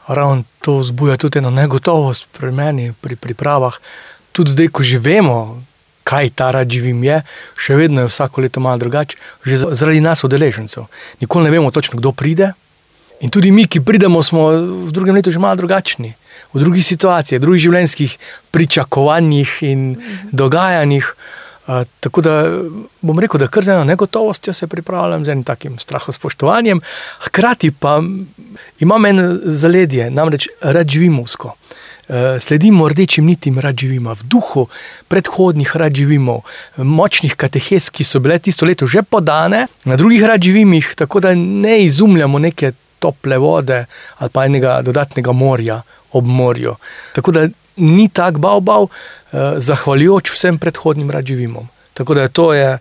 Ravno 0.08 0.44
to 0.64 0.78
vzbuja 0.78 1.18
tudi 1.18 1.40
eno 1.40 1.52
negotovost 1.52 2.28
pri 2.32 2.52
meni, 2.52 2.94
pri 3.02 3.16
pripravah. 3.16 3.76
Tudi 4.32 4.52
zdaj, 4.52 4.68
ko 4.72 4.84
že 4.84 5.00
vemo, 5.00 5.64
kaj 6.08 6.32
ta 6.40 6.52
radživim 6.56 7.04
je, 7.04 7.20
še 7.60 7.76
vedno 7.76 8.04
je 8.06 8.12
vsako 8.12 8.42
leto 8.46 8.64
malo 8.64 8.80
drugače, 8.80 9.18
že 9.44 9.58
zaradi 9.76 10.00
nas 10.00 10.24
udeležencev. 10.24 10.88
Nikoli 11.20 11.48
ne 11.48 11.52
vemo 11.52 11.72
točno, 11.72 12.00
kdo 12.00 12.12
pride. 12.12 12.54
In 13.20 13.34
tudi 13.34 13.52
mi, 13.52 13.66
ki 13.68 13.82
pridemo, 13.82 14.22
smo 14.24 14.48
v 14.88 14.92
drugem 14.94 15.16
letu 15.18 15.34
že 15.34 15.42
malo 15.42 15.58
drugačni, 15.60 16.14
v 16.54 16.62
drugih 16.62 16.86
situacijah, 16.86 17.42
v 17.42 17.44
drugih 17.44 17.64
življenjskih 17.68 18.16
pričakovanjih 18.56 19.58
in 19.68 19.98
dogajanjih. 20.32 21.12
Tako 22.00 22.22
da 22.22 22.34
bom 23.02 23.20
rekel, 23.20 23.40
da 23.40 23.48
kar 23.52 23.64
z 23.64 23.76
eno 23.76 23.84
negotovostjo 23.84 24.54
se 24.54 24.68
pripravljam, 24.68 25.26
z 25.26 25.30
enim 25.30 25.44
takim 25.44 25.80
strahom, 25.80 26.14
spoštovanjem, 26.14 26.82
hkrati 27.28 27.72
pa 27.72 28.02
imam 28.80 29.06
eno 29.06 29.38
zaledje, 29.44 30.10
namreč 30.12 30.48
radživimovsko. 30.62 31.54
Uh, 32.08 32.16
sledimo 32.40 32.88
rdečim 32.88 33.26
nitim 33.26 33.60
radživima, 33.60 34.14
v 34.16 34.24
duhu 34.32 34.70
predhodnih 35.12 35.76
radživimov, 35.76 36.40
močnih 36.78 37.36
katehes, 37.36 37.90
ki 37.92 38.06
so 38.08 38.22
bile 38.24 38.40
tisto 38.40 38.66
leto 38.66 38.88
že 38.88 39.04
podane 39.04 39.66
na 39.84 39.96
drugih 40.00 40.24
radživimih, 40.24 40.94
tako 40.96 41.20
da 41.20 41.36
ne 41.36 41.82
izumljamo 41.84 42.40
neke 42.40 42.72
tople 43.00 43.38
vode 43.38 43.86
ali 44.18 44.30
pa 44.30 44.46
enega 44.46 44.80
dodatnega 44.82 45.32
morja 45.32 45.82
ob 46.12 46.26
morju. 46.26 46.76
Tako 47.14 47.32
da 47.32 47.48
ni 47.78 48.10
tako 48.10 48.40
bav, 48.40 48.60
bav, 48.60 48.88
eh, 48.88 49.54
zahvaljujoč 49.58 50.32
vsem 50.32 50.58
predhodnim 50.58 51.12
radživimom. 51.12 51.68
Tako 51.94 52.14
da 52.14 52.28
to 52.28 52.54
je, 52.54 52.78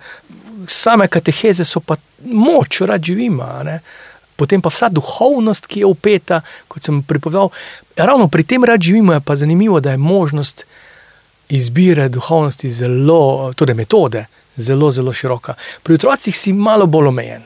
same 0.69 1.09
kateheze 1.09 1.65
so 1.65 1.81
pa 1.81 1.97
moč 2.25 2.81
radživima. 2.81 3.63
Ne? 3.65 3.81
Potem 4.37 4.61
pa 4.63 4.69
vsa 4.69 4.89
duhovnost, 4.89 5.67
ki 5.67 5.81
je 5.81 5.87
upeta, 5.87 6.41
kot 6.69 6.85
sem 6.85 7.03
pripovedal. 7.03 7.51
Ravno 7.97 8.29
pri 8.29 8.45
tem 8.45 8.65
radživimu 8.65 9.13
je 9.13 9.21
pa 9.21 9.37
zanimivo, 9.37 9.81
da 9.81 9.91
je 9.91 9.97
možnost 9.97 10.67
izbire 11.49 12.09
duhovnosti 12.09 12.71
zelo, 12.71 13.53
torej 13.57 13.75
metode, 13.75 14.27
zelo, 14.57 14.91
zelo 14.91 15.13
široka. 15.13 15.55
Pri 15.83 15.95
otrocih 15.95 16.37
si 16.37 16.53
malo 16.53 16.87
bolj 16.87 17.09
omejen. 17.09 17.43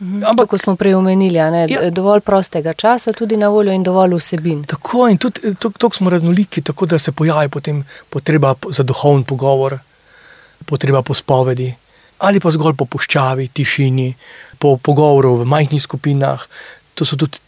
Ampak, 0.00 0.48
kot 0.48 0.60
smo 0.60 0.76
prej 0.76 0.94
omenili, 0.94 1.38
ne, 1.40 1.66
Ja. 1.68 1.90
dovolj 1.90 2.20
prostega 2.20 2.72
časa, 2.72 3.12
tudi 3.12 3.36
na 3.36 3.48
voljo 3.48 3.72
in 3.72 3.82
dovolj 3.82 4.14
vsebin. 4.14 4.64
Tako 4.64 5.08
in 5.08 5.18
tudi 5.18 5.54
tako 5.54 5.90
smo 5.90 6.10
raznoliki, 6.10 6.62
tako 6.62 6.86
da 6.86 6.98
se 6.98 7.12
pojavi 7.12 7.48
potem 7.48 7.80
potreba 8.10 8.54
po- 8.54 8.72
za 8.72 8.82
duhovni 8.82 9.24
pogovor, 9.24 9.78
potreba 10.64 11.02
po 11.02 11.14
spovedi, 11.14 11.74
ali 12.18 12.40
pa 12.40 12.50
zgolj 12.50 12.74
po 12.74 12.84
puščavi, 12.84 13.48
tišini, 13.48 14.14
po 14.58 14.76
pogovoru 14.76 15.34
v 15.34 15.44
majhnih 15.44 15.82
skupinah. 15.82 16.40
To 16.94 17.04
so 17.04 17.16
tudi 17.16 17.38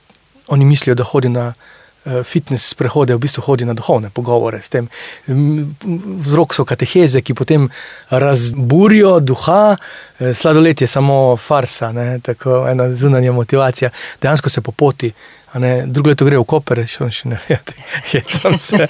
oni 0.49 0.65
mislijo, 0.65 0.95
da 0.95 1.05
hodi 1.05 1.29
na 1.29 1.49
eh, 1.49 1.80
fitness 2.25 2.71
sprehode, 2.73 3.15
v 3.15 3.21
bistvu 3.21 3.43
hodi 3.45 3.65
na 3.69 3.75
duhovne 3.77 4.11
pogovore. 4.11 4.63
s 4.63 4.69
tem. 4.69 4.89
Vzrok 5.27 6.55
so 6.55 6.65
kateheze, 6.65 7.21
ki 7.21 7.35
potem 7.35 7.69
razburijo 8.11 9.21
duha, 9.21 9.77
Eh, 10.21 10.35
sladoled 10.35 10.81
je 10.81 10.87
samo 10.87 11.37
farsa, 11.37 11.93
ne, 11.93 12.19
tako 12.19 12.69
ena 12.69 12.95
zunanja 12.95 13.33
motivacija. 13.33 13.91
Dejansko 14.23 14.49
se 14.49 14.61
po 14.61 14.73
poti, 14.73 15.13
a 15.53 15.59
ne, 15.59 15.87
drugo 15.87 16.11
leto 16.11 16.25
gre 16.25 16.39
v 16.39 16.45
Koper, 16.45 16.83
še, 16.87 17.09
še 17.11 17.31
ne 17.33 17.39
vem, 17.49 18.59
se. 18.69 18.77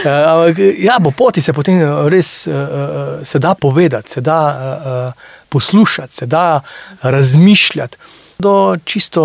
Eh, 0.00 0.08
Ampak 0.08 0.56
ja, 0.80 0.96
po 1.04 1.10
poti 1.12 1.42
se 1.44 1.52
potem 1.52 1.82
res 2.08 2.46
eh, 2.48 2.54
eh, 2.54 3.24
se 3.24 3.38
da 3.38 3.54
povedati, 3.54 4.10
se 4.10 4.20
da 4.24 4.38
eh, 4.48 4.88
eh, 4.88 5.28
poslušati, 5.48 6.14
se 6.14 6.26
da 6.26 6.62
razmišljati 7.02 7.98
do 8.40 8.76
čisto 8.84 9.22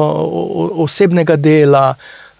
osebnega 0.84 1.36
dela, 1.40 1.94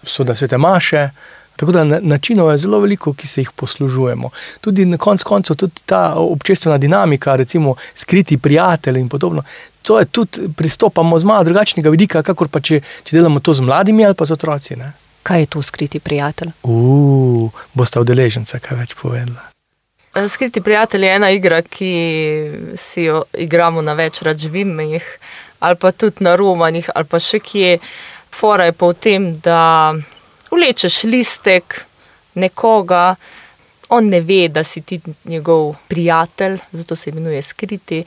so 0.06 0.24
da 0.24 0.36
svete 0.36 0.58
maše. 0.58 1.08
Tako 1.56 1.72
da 1.72 1.84
na- 1.84 2.00
načinov 2.02 2.50
je 2.50 2.58
zelo 2.58 2.80
veliko, 2.80 3.12
ki 3.12 3.26
se 3.26 3.40
jih 3.40 3.50
poslužujemo. 3.50 4.30
Tudi 4.60 4.84
na 4.84 4.98
koncu 4.98 5.24
koncev, 5.24 5.56
tudi 5.56 5.72
ta 5.86 6.14
občestvena 6.14 6.78
dinamika, 6.78 7.36
recimo 7.36 7.74
skriti 7.94 8.38
prijatelji 8.38 9.00
in 9.00 9.08
podobno. 9.08 9.42
To 9.82 9.98
je 9.98 10.04
tudi 10.04 10.48
pristopamo 10.56 11.18
z 11.18 11.24
malo 11.24 11.44
drugačnega 11.44 11.90
vidika, 11.90 12.22
kakor 12.22 12.48
pa 12.48 12.60
če, 12.60 12.80
če 13.04 13.16
delamo 13.16 13.40
to 13.40 13.54
z 13.54 13.60
mladimi 13.60 14.04
ali 14.04 14.14
pa 14.14 14.24
z 14.24 14.32
otroci. 14.32 14.76
Ne? 14.76 14.92
Kaj 15.22 15.40
je 15.40 15.46
to 15.46 15.62
skriti 15.62 16.00
prijatelj? 16.00 16.50
Uf, 16.62 17.52
boste 17.74 18.00
udeleženca 18.00 18.58
kaj 18.58 18.78
več 18.78 18.94
povedala. 18.94 19.40
Eh, 20.14 20.28
Skriti 20.28 20.60
prijatelj 20.60 21.04
je 21.04 21.14
ena 21.14 21.30
igra, 21.30 21.62
ki 21.62 21.92
si 22.76 23.02
jo 23.02 23.24
igramo 23.32 23.82
na 23.82 23.92
več 23.92 24.22
radživimih, 24.22 25.04
ali 25.60 25.76
pa 25.76 25.92
tudi 25.92 26.24
na 26.24 26.36
romanjih, 26.36 26.90
ali 26.94 27.04
pa 27.04 27.18
še 27.18 27.38
kje. 27.38 27.78
Fora 28.36 28.64
je 28.64 28.72
pa 28.72 28.86
v 28.86 28.94
tem, 29.00 29.22
da 29.40 29.94
vlečeš 30.52 31.04
listek 31.08 31.86
nekoga, 32.34 33.16
on 33.88 34.10
ne 34.12 34.20
ve, 34.20 34.48
da 34.48 34.64
si 34.64 34.80
ti 34.80 35.00
njegov 35.24 35.74
prijatelj, 35.88 36.58
zato 36.72 36.96
se 36.96 37.10
imenuje 37.10 37.42
skriti. 37.42 38.04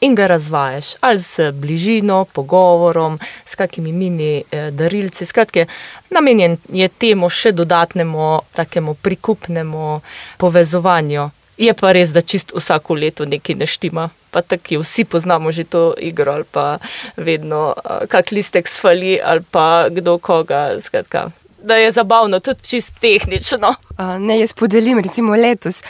In 0.00 0.14
ga 0.14 0.26
razvajaš, 0.26 0.86
ali 1.00 1.18
z 1.18 1.52
bližino, 1.52 2.24
pogovorom, 2.24 3.18
s 3.46 3.54
kakimi 3.54 3.92
mini 3.92 4.42
eh, 4.50 4.70
darilci. 4.70 5.24
Skratka, 5.24 5.66
namenjen 6.10 6.56
je 6.72 6.88
temu 6.88 7.28
še 7.28 7.52
dodatnemu, 7.52 8.38
takemu 8.56 8.94
prikupnemu 8.94 10.00
povezovanju. 10.38 11.30
Je 11.58 11.74
pa 11.74 11.92
res, 11.92 12.12
da 12.16 12.20
čist 12.20 12.52
vsako 12.56 12.94
leto 12.94 13.24
nekaj 13.24 13.54
ne 13.60 13.66
štima. 13.66 14.08
Pa 14.30 14.42
tako 14.42 14.80
vsi 14.80 15.04
poznamo 15.04 15.52
že 15.52 15.64
to 15.64 15.94
igro, 15.98 16.32
ali 16.32 16.44
pa 16.44 16.78
vedno 17.16 17.74
eh, 17.76 18.06
kak 18.06 18.30
listek 18.30 18.68
svali, 18.68 19.18
ali 19.24 19.42
pa 19.50 19.88
kdo 19.88 20.18
koga. 20.18 20.80
Skratka, 20.80 21.30
da 21.62 21.76
je 21.76 21.90
zabavno, 21.90 22.40
tudi 22.40 22.62
čist 22.62 22.92
tehnično. 23.00 23.74
Uh, 23.90 24.18
ne, 24.18 24.40
jaz 24.40 24.52
podelim, 24.52 24.98
recimo 24.98 25.36
letos. 25.36 25.82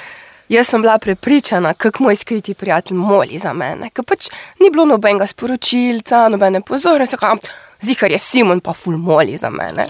Jaz 0.49 0.67
sem 0.67 0.83
bila 0.83 0.99
prepričana, 0.99 1.75
kako 1.75 2.03
moj 2.03 2.17
skriti 2.17 2.55
prijatelj 2.55 2.97
moli 2.97 3.39
za 3.39 3.53
mene. 3.53 3.91
Ker 3.95 4.05
pač 4.05 4.29
ni 4.61 4.71
bilo 4.71 4.85
nobenega 4.85 5.27
sporočilca, 5.27 6.29
nobene 6.29 6.61
pozornosti, 6.61 7.17
zihar 7.81 8.11
je 8.11 8.19
Simon 8.19 8.61
pa 8.61 8.73
ful 8.73 8.97
moli 8.99 9.37
za 9.37 9.51
mene. 9.51 9.87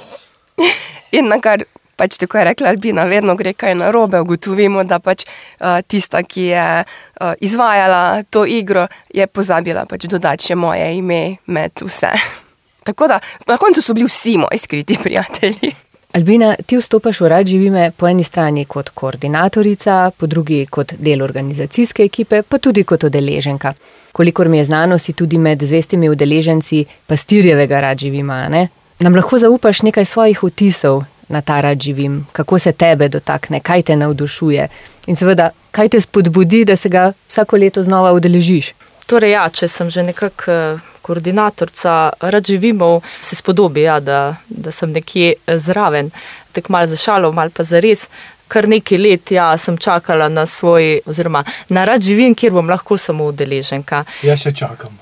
In 1.16 1.32
na 1.32 1.40
kar 1.40 1.64
pač 2.00 2.16
tako 2.16 2.40
je 2.40 2.44
rekla 2.48 2.72
Albina, 2.72 3.04
vedno 3.04 3.34
gre 3.36 3.52
kaj 3.52 3.74
narobe, 3.76 4.20
ugotovimo, 4.24 4.84
da 4.88 4.98
pač 5.04 5.26
uh, 5.26 5.82
tista, 5.84 6.22
ki 6.24 6.46
je 6.48 6.64
uh, 6.80 7.32
izvajala 7.44 8.22
to 8.32 8.46
igro, 8.48 8.86
je 9.12 9.26
pozabila 9.26 9.84
pač 9.90 10.08
dodati 10.08 10.48
še 10.48 10.56
moje 10.56 10.88
ime 10.96 11.20
med 11.52 11.84
vse. 11.84 12.14
Tako 12.88 13.10
da 13.12 13.20
na 13.46 13.60
koncu 13.60 13.84
so 13.84 13.94
bili 13.94 14.08
vsi 14.08 14.38
moji 14.40 14.58
skriti 14.58 14.96
prijatelji. 15.02 15.74
Albina, 16.16 16.54
ti 16.66 16.74
vstopaš 16.80 17.20
v 17.22 17.28
rad 17.30 17.46
živime 17.46 17.92
po 17.96 18.08
eni 18.08 18.24
strani 18.26 18.64
kot 18.66 18.88
koordinatorica, 18.98 20.10
po 20.18 20.26
drugi 20.26 20.64
kot 20.66 20.96
del 20.98 21.22
organizacijske 21.22 22.02
ekipe, 22.08 22.42
pa 22.42 22.58
tudi 22.58 22.82
kot 22.82 23.04
udeleženka. 23.06 23.74
Kolikor 24.16 24.48
mi 24.48 24.58
je 24.58 24.64
znano, 24.72 24.98
si 24.98 25.12
tudi 25.12 25.38
med 25.38 25.62
zvestimi 25.62 26.10
udeleženci 26.10 26.82
pastirjevega 27.06 27.80
rad 27.80 28.02
živima. 28.02 28.48
Ne? 28.48 28.66
Nam 28.98 29.14
lahko 29.14 29.38
zaupaš 29.38 29.84
nekaj 29.86 30.04
svojih 30.04 30.42
vtisov 30.42 31.04
na 31.30 31.40
ta 31.40 31.60
rad 31.60 31.80
živim, 31.80 32.26
kako 32.32 32.58
se 32.58 32.72
tebe 32.72 33.08
dotakne, 33.08 33.60
kaj 33.60 33.82
te 33.82 33.96
navdušuje 33.96 34.68
in 35.06 35.16
seveda, 35.16 35.50
kaj 35.70 35.88
te 35.88 36.00
spodbudi, 36.00 36.64
da 36.64 36.76
se 36.76 36.88
ga 36.88 37.12
vsako 37.28 37.56
leto 37.56 37.82
znova 37.82 38.12
udeležiš. 38.12 38.72
Torej, 39.06 39.32
ja, 39.34 39.48
če 39.48 39.68
sem 39.68 39.90
že 39.90 40.02
nekako 40.06 40.50
eh, 40.52 40.82
koordinatorica 41.02 42.12
Radživimov, 42.20 43.00
se 43.22 43.36
spodobi, 43.36 43.82
ja, 43.82 44.00
da, 44.00 44.36
da 44.48 44.70
sem 44.74 44.92
nekje 44.92 45.34
eh, 45.34 45.58
zraven, 45.58 46.10
tako 46.52 46.72
malo 46.72 46.86
za 46.86 46.96
šalo, 46.96 47.32
malo 47.32 47.50
pa 47.54 47.64
za 47.64 47.80
res. 47.80 48.06
Kar 48.50 48.66
nekaj 48.68 48.98
let 48.98 49.30
ja, 49.30 49.52
sem 49.58 49.78
čakala 49.78 50.28
na 50.28 50.46
svoj, 50.46 51.00
oziroma 51.06 51.44
na 51.68 51.84
Radživim, 51.86 52.34
kjer 52.34 52.52
bom 52.52 52.70
lahko 52.70 52.98
samo 52.98 53.30
udeleženka. 53.30 54.04
Jaz 54.26 54.42
še 54.42 54.54
čakam. 54.54 54.98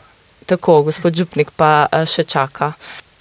Tako, 0.49 0.83
gospod 0.89 1.17
Župnik 1.17 1.53
pa 1.57 1.89
eh, 1.93 2.05
še 2.09 2.25
čaka. 2.25 2.73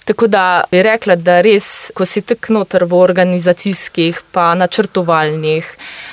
Tako 0.08 0.26
da 0.26 0.64
bi 0.70 0.80
rekla, 0.82 1.18
da 1.20 1.40
res, 1.44 1.90
ko 1.92 2.06
si 2.08 2.22
tak 2.24 2.46
noter 2.48 2.86
v 2.88 2.96
organizacijskih, 2.96 4.22
pa 4.32 4.54
načrtovalnih 4.56 5.66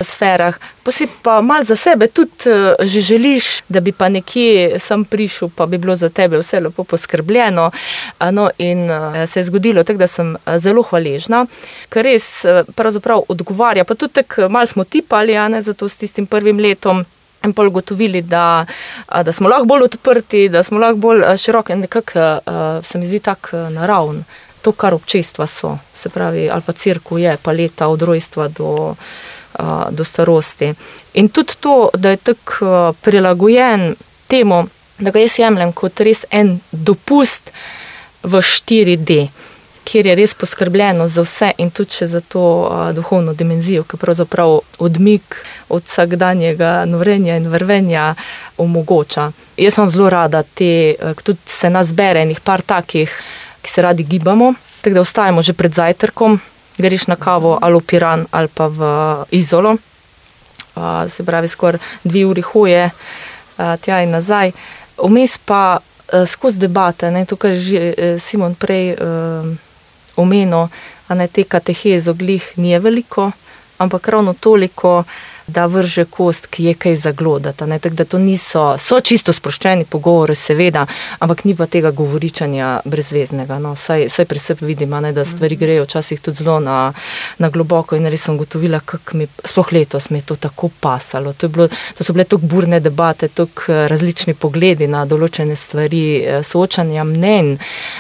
sferah, 0.04 0.58
pa 0.84 0.92
si 0.92 1.08
pa 1.24 1.38
mal 1.42 1.64
za 1.64 1.78
sebe 1.80 2.10
tudi 2.12 2.52
eh, 2.52 2.76
že 2.84 3.02
želiš, 3.02 3.64
da 3.72 3.80
bi 3.80 3.96
pa 3.96 4.10
nekje 4.12 4.82
sem 4.84 5.06
prišel, 5.06 5.48
pa 5.56 5.66
bi 5.66 5.80
bilo 5.80 5.96
za 5.96 6.10
tebe 6.10 6.44
vse 6.44 6.60
lepo 6.60 6.84
poskrbljeno. 6.84 7.72
No, 8.36 8.50
in 8.58 8.92
eh, 8.92 9.28
se 9.28 9.40
je 9.40 9.48
zgodilo 9.48 9.84
tako, 9.84 10.04
da 10.04 10.08
sem 10.08 10.36
eh, 10.36 10.60
zelo 10.60 10.84
hvaležna, 10.84 11.46
ker 11.90 12.04
res 12.04 12.44
pravzaprav 12.76 13.24
odgovarja. 13.32 13.88
Pa 13.88 13.96
tudi 13.96 14.20
tako 14.20 14.50
malo 14.50 14.68
smo 14.68 14.84
tipali, 14.84 15.38
a 15.38 15.48
ne 15.48 15.62
zato 15.62 15.88
s 15.90 16.04
tistim 16.04 16.28
prvim 16.28 16.60
letom. 16.60 17.06
In 17.46 17.54
pol 17.54 17.70
ugotovili, 17.70 18.22
da, 18.22 18.66
da 19.24 19.32
smo 19.32 19.50
lahko 19.50 19.70
bolj 19.70 19.84
odprti, 19.84 20.50
da 20.50 20.64
smo 20.64 20.80
lahko 20.82 20.98
bolj 20.98 21.24
široki 21.38 21.74
in 21.74 21.86
nekako 21.86 22.26
se 22.84 22.98
mi 22.98 23.08
zdi 23.08 23.20
tako 23.20 23.70
naravn. 23.70 24.24
To, 24.66 24.72
kar 24.72 24.96
občestva 24.98 25.46
so, 25.48 25.76
se 25.94 26.10
pravi, 26.10 26.48
ali 26.50 26.64
pa 26.66 26.74
crkva 26.74 27.20
je, 27.20 27.38
pa 27.38 27.52
leta 27.54 27.88
od 27.88 28.02
rojstva 28.02 28.48
do, 28.48 28.96
do 29.92 30.04
starosti. 30.04 30.74
In 31.14 31.30
tudi 31.30 31.54
to, 31.60 31.90
da 31.94 32.10
je 32.10 32.18
tako 32.18 32.94
prilagojen 33.02 33.94
temu, 34.28 34.66
da 34.98 35.12
ga 35.12 35.20
jaz 35.20 35.40
jemljem 35.40 35.72
kot 35.72 36.00
res 36.00 36.26
en 36.32 36.56
dopust 36.72 37.52
v 38.24 38.42
4D, 38.42 39.28
kjer 39.86 40.08
je 40.08 40.16
res 40.16 40.34
poskrbljeno 40.34 41.08
za 41.08 41.22
vse 41.22 41.52
in 41.62 41.70
tudi 41.70 41.94
še 42.00 42.08
za 42.08 42.22
to 42.22 42.44
a, 42.72 42.92
duhovno 42.94 43.34
dimenzijo, 43.34 43.84
ki 43.84 44.00
pravzaprav 44.02 44.58
odmik 44.80 45.38
od 45.70 45.86
vsakdanjega 45.86 46.86
norenja 46.90 47.38
in 47.38 47.48
vrvenja 47.52 48.14
omogoča. 48.58 49.30
Jaz 49.58 49.78
imam 49.78 49.90
zelo 49.94 50.10
rada 50.10 50.44
te, 50.44 50.96
eh, 51.00 51.14
tudi 51.24 51.40
se 51.46 51.70
nas 51.70 51.94
bere 51.94 52.26
enih 52.26 52.42
par 52.42 52.62
takih, 52.62 53.14
ki 53.62 53.72
se 53.72 53.82
radi 53.82 54.04
gibamo, 54.04 54.54
tako 54.82 54.94
da 54.94 55.02
ostajamo 55.02 55.42
že 55.42 55.54
pred 55.54 55.74
zajtrkom, 55.74 56.40
greš 56.78 57.08
na 57.08 57.16
kavo 57.16 57.58
ali 57.62 57.80
v 57.80 57.86
Piran 57.88 58.26
ali 58.32 58.48
pa 58.48 58.68
v 58.68 58.80
Izolo, 59.32 59.78
a, 60.76 61.08
se 61.08 61.24
pravi 61.24 61.48
skoraj 61.48 61.80
dve 62.04 62.26
uri 62.26 62.42
hoje 62.42 62.90
a, 63.58 63.78
tja 63.78 64.02
in 64.04 64.12
nazaj. 64.12 64.52
Vmes 64.98 65.38
pa 65.38 65.80
skozi 66.26 66.60
debate, 66.60 67.12
ne, 67.12 67.26
to, 67.26 67.36
kar 67.36 67.52
je 67.52 67.60
že 67.60 67.94
eh, 67.98 68.20
Simon 68.20 68.56
prej 68.56 68.96
um, 69.02 69.58
omenil, 70.16 70.68
a 71.08 71.16
ne 71.16 71.28
te 71.28 71.44
kateheze 71.44 72.14
glih 72.14 72.44
ni 72.58 72.80
veliko, 72.80 73.32
ampak 73.78 74.08
ravno 74.08 74.34
toliko, 74.34 75.04
da 75.48 75.66
vrže 75.66 76.06
kost, 76.06 76.48
ki 76.48 76.64
je 76.64 76.74
kaj 76.74 76.96
zaglodata. 76.96 77.66
Ne, 77.66 77.80
tako 77.80 77.96
da 77.96 78.06
to 78.06 78.18
niso, 78.18 78.64
so 78.78 79.00
čisto 79.00 79.34
sproščeni 79.34 79.86
pogovori, 79.86 80.36
seveda, 80.36 80.86
ampak 81.20 81.44
ni 81.46 81.56
pa 81.56 81.68
tega 81.70 81.92
govoričanja 81.92 82.80
brezveznega. 82.86 83.60
No, 83.60 83.76
saj, 83.76 84.10
saj 84.10 84.26
pri 84.26 84.40
sebi 84.40 84.66
vidim, 84.66 84.96
ne, 85.02 85.12
da 85.14 85.26
stvari 85.26 85.56
grejo 85.56 85.84
včasih 85.86 86.22
tudi 86.22 86.44
zelo 86.44 86.60
na, 86.60 86.94
na 87.38 87.50
globoko 87.50 87.96
in 87.96 88.10
res 88.10 88.26
sem 88.26 88.38
gotovila, 88.38 88.80
kako 88.86 89.18
mi, 89.18 89.28
sploh 89.46 89.74
letos 89.74 90.10
mi 90.10 90.20
je 90.20 90.30
to 90.32 90.36
tako 90.48 90.70
pasalo. 90.80 91.34
To, 91.34 91.50
bilo, 91.50 91.68
to 91.98 92.04
so 92.04 92.14
bile 92.14 92.26
tako 92.26 92.50
burne 92.50 92.80
debate, 92.80 93.28
tako 93.28 93.70
eh, 93.70 93.86
različni 93.92 94.34
pogledi 94.34 94.88
na 94.88 95.06
določene 95.06 95.56
stvari, 95.56 96.04
eh, 96.18 96.44
soočanja 96.44 97.06
mnen, 97.06 97.56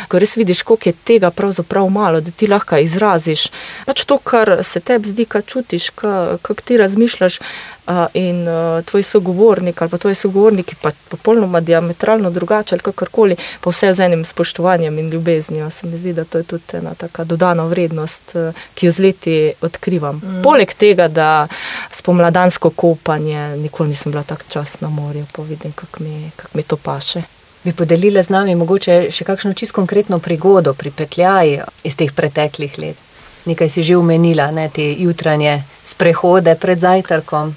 ko 0.10 0.20
res 0.20 0.36
vidiš, 0.38 0.64
koliko 0.66 0.90
je 0.90 0.98
tega 1.14 1.32
pravzaprav 1.32 1.90
malo, 1.90 2.22
da 2.22 2.32
ti 2.32 2.50
lahko 2.50 2.78
izraziš 2.82 3.48
pač 3.86 4.04
to, 4.10 4.18
kar 4.18 4.58
se 4.64 4.80
tebi 4.80 5.10
zdi, 5.14 5.26
kar 5.30 5.44
čutiš, 5.46 5.90
kako 5.96 6.62
ti 6.66 6.78
razmišljaš. 6.78 7.35
Uh, 7.40 7.94
in 8.14 8.48
uh, 8.48 8.82
tvoj 8.86 9.04
sogovornik 9.04 9.82
ali 9.82 9.92
pa 9.92 9.98
tvoji 9.98 10.16
sogovorniki, 10.16 10.76
pa 10.82 10.90
popolnoma 11.10 11.60
diametralno 11.60 12.32
drugače 12.32 12.76
ali 12.76 12.82
kakorkoli, 12.82 13.36
pa 13.62 13.70
vse 13.70 13.94
z 13.94 14.00
enim 14.00 14.26
spoštovanjem 14.26 15.00
in 15.00 15.10
ljubeznijo. 15.10 15.70
Se 15.70 15.88
mi 15.88 15.98
zdi, 15.98 16.14
da 16.14 16.24
to 16.24 16.38
je 16.38 16.44
tudi 16.44 16.64
ena 16.74 16.96
taka 16.96 17.24
dodana 17.24 17.66
vrednost, 17.66 18.36
uh, 18.36 18.66
ki 18.74 18.86
jo 18.86 18.92
z 18.92 19.00
leti 19.00 19.54
odkrivam. 19.62 20.16
Mm. 20.16 20.42
Poleg 20.44 20.74
tega, 20.74 21.08
da 21.08 21.48
spomladansko 21.92 22.70
kopanje, 22.70 23.58
nikoli 23.58 23.90
nisem 23.90 24.12
bila 24.12 24.24
tak 24.24 24.46
čas 24.50 24.80
na 24.82 24.90
morju, 24.90 25.26
pa 25.36 25.42
vidim, 25.42 25.72
kako 25.72 26.04
mi, 26.04 26.32
kak 26.36 26.54
mi 26.54 26.64
to 26.64 26.78
paše. 26.78 27.22
Bi 27.64 27.74
podelila 27.74 28.24
z 28.24 28.30
nami 28.30 28.54
mogoče 28.56 29.08
še 29.10 29.26
kakšno 29.26 29.54
čisto 29.54 29.74
konkretno 29.74 30.20
prigodo, 30.20 30.74
pripetljaj 30.74 31.60
iz 31.84 31.96
teh 31.98 32.12
preteklih 32.14 32.78
let? 32.78 33.05
Nekaj 33.46 33.70
si 33.70 33.84
že 33.84 33.98
omenila, 33.98 34.52
ne, 34.52 34.70
te 34.70 34.94
jutranje 34.98 35.62
sprehode 35.86 36.56
pred 36.58 36.80
zajtrkom. 36.80 37.54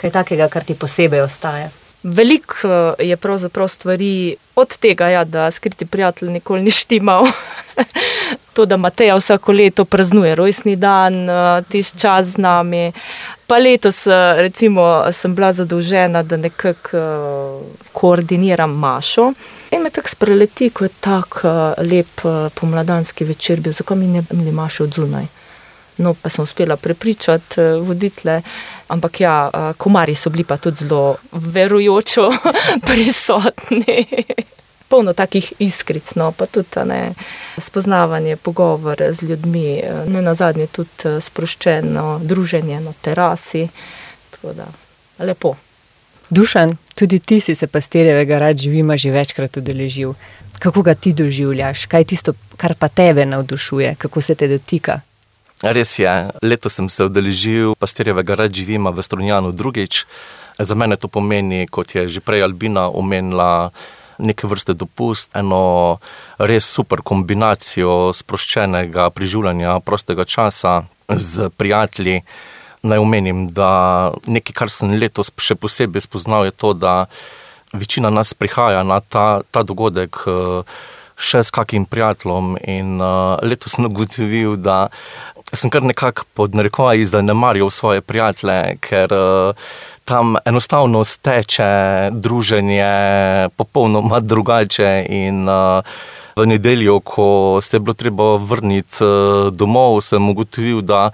Kaj 0.00 0.10
takega, 0.10 0.48
kar 0.48 0.64
ti 0.64 0.74
posebej 0.74 1.22
ostaja? 1.22 1.70
Veliko 2.02 2.56
eh, 2.64 3.04
je 3.12 3.16
pravzaprav 3.16 3.68
stvari 3.68 4.36
od 4.56 4.76
tega, 4.76 5.08
ja, 5.08 5.24
da 5.24 5.50
skriti 5.50 5.86
prijatelj 5.86 6.30
nikoli 6.30 6.62
ni 6.62 6.70
štimal. 6.70 7.26
to, 8.54 8.66
da 8.66 8.76
Mateja 8.76 9.16
vsako 9.16 9.52
leto 9.52 9.84
praznuje 9.84 10.34
rojstni 10.34 10.76
dan, 10.76 11.30
eh, 11.30 11.62
tisti 11.68 12.00
čas 12.00 12.26
z 12.26 12.36
nami. 12.36 12.92
Pa 13.50 13.58
letos, 13.58 14.06
eh, 14.06 14.34
recimo, 14.36 15.12
sem 15.12 15.34
bila 15.34 15.52
zadolžena, 15.52 16.22
da 16.22 16.36
nekako 16.36 16.96
eh, 16.96 17.82
koordiniram 17.92 18.70
Mašo. 18.70 19.32
In 19.70 19.82
me 19.82 19.90
tako 19.90 20.08
spreleti, 20.08 20.68
ko 20.70 20.84
je 20.84 20.90
tako 21.00 21.48
eh, 21.48 21.82
lep 21.82 22.22
eh, 22.24 22.48
pomladanski 22.54 23.24
večer 23.24 23.60
bil, 23.60 23.72
zakaj 23.72 23.96
mi 23.96 24.06
ne 24.06 24.22
bi 24.22 24.36
imeli 24.36 24.52
Maše 24.52 24.82
od 24.82 24.94
zunaj. 24.94 25.26
No, 25.98 26.14
pa 26.14 26.28
sem 26.28 26.44
uspela 26.44 26.76
prepričati 26.76 27.60
voditele, 27.60 28.42
ampak 28.88 29.20
ja, 29.20 29.50
komarji 29.76 30.14
so 30.14 30.30
bili 30.30 30.44
pa 30.44 30.56
tudi 30.56 30.86
zelo 30.86 31.16
verujočo 31.32 32.30
prisotni. 32.86 34.06
Polno 34.90 35.12
takih 35.14 35.52
iskric, 35.62 36.14
no, 36.18 36.32
pa 36.34 36.50
tudi 36.50 36.74
a 36.76 36.84
ne, 36.84 37.00
spoznavanje, 37.58 38.36
pogovor 38.36 38.98
z 39.14 39.22
ljudmi, 39.22 39.78
eh, 39.78 40.04
ne 40.10 40.22
na 40.22 40.34
zadnje 40.34 40.66
tudi 40.66 41.06
eh, 41.06 41.20
sproščeno 41.22 42.20
druženje 42.22 42.80
na 42.80 42.92
terasi. 43.00 43.68
Tako 44.34 44.52
da, 44.58 44.66
lepo. 45.18 45.54
Dušan, 46.30 46.76
tudi 46.94 47.18
ti 47.18 47.40
si 47.40 47.54
se 47.54 47.66
pastirjevega 47.66 48.38
rad 48.38 48.58
živima 48.58 48.96
že 48.96 49.10
večkrat 49.10 49.56
udeležil. 49.56 50.14
Kako 50.58 50.82
ga 50.82 50.94
ti 50.94 51.12
doživljaš? 51.12 51.86
Kaj 51.86 52.00
je 52.00 52.04
tisto, 52.04 52.32
kar 52.56 52.74
pa 52.74 52.88
tebe 52.88 53.26
navdušuje? 53.26 53.94
Kako 53.98 54.20
se 54.20 54.34
te 54.34 54.48
dotika? 54.48 55.00
Res 55.62 55.98
je, 55.98 56.08
letos 56.42 56.74
sem 56.74 56.88
se 56.88 57.04
udeležil 57.04 57.74
pastirjevega 57.74 58.34
rad 58.34 58.52
živima 58.52 58.90
v 58.90 59.02
Strunjanu 59.02 59.52
drugič. 59.52 60.04
Za 60.58 60.74
mene 60.74 60.96
to 60.96 61.08
pomeni, 61.08 61.66
kot 61.66 61.94
je 61.94 62.08
že 62.08 62.20
prej 62.20 62.44
Albina 62.44 62.88
omenila, 62.88 63.70
neke 64.20 64.48
vrste 64.50 64.74
dopust, 64.76 65.32
eno 65.36 65.98
res 66.38 66.68
super 66.68 67.02
kombinacijo 67.02 68.12
sproščenega 68.16 69.10
preživljanja 69.16 69.78
prostega 69.84 70.24
časa 70.24 70.82
z 71.08 71.50
prijatelji. 71.56 72.22
Naj 72.82 72.98
omenim, 73.02 73.48
da 73.52 74.12
nekaj, 74.24 74.56
kar 74.56 74.72
sem 74.72 74.94
letos 74.96 75.32
še 75.36 75.58
posebej 75.60 76.06
spoznal, 76.06 76.46
je 76.48 76.54
to, 76.56 76.72
da 76.72 76.94
večina 77.72 78.10
nas 78.10 78.32
prihaja 78.34 78.82
na 78.82 79.00
ta, 79.00 79.42
ta 79.50 79.62
dogodek 79.62 80.22
eh, 80.26 80.80
še 81.20 81.44
s 81.44 81.52
kakim 81.52 81.84
prijateljem. 81.84 82.54
In 82.64 82.96
uh, 82.96 83.36
letos 83.44 83.76
sem 83.76 83.84
ugotovil, 83.84 84.56
da 84.56 84.88
sem 85.52 85.70
kar 85.70 85.84
nekako 85.84 86.24
pod 86.34 86.56
narekovaji 86.56 87.04
zanemaril 87.10 87.70
svoje 87.70 88.00
prijatelje, 88.00 88.78
ker 88.86 89.12
uh, 89.12 89.68
tam 90.10 90.36
enostavno 90.44 91.04
steče 91.04 92.10
druženje 92.10 92.84
popolnoma 93.56 94.20
drugače 94.20 95.06
in 95.08 95.48
uh, 95.48 95.54
v 96.36 96.46
nedeljo, 96.46 97.00
ko 97.00 97.58
se 97.62 97.76
je 97.76 97.80
bilo 97.80 97.94
treba 97.94 98.36
vrniti 98.36 99.04
uh, 99.04 99.52
domov, 99.54 100.00
sem 100.02 100.30
ugotovil, 100.30 100.80
da 100.82 101.10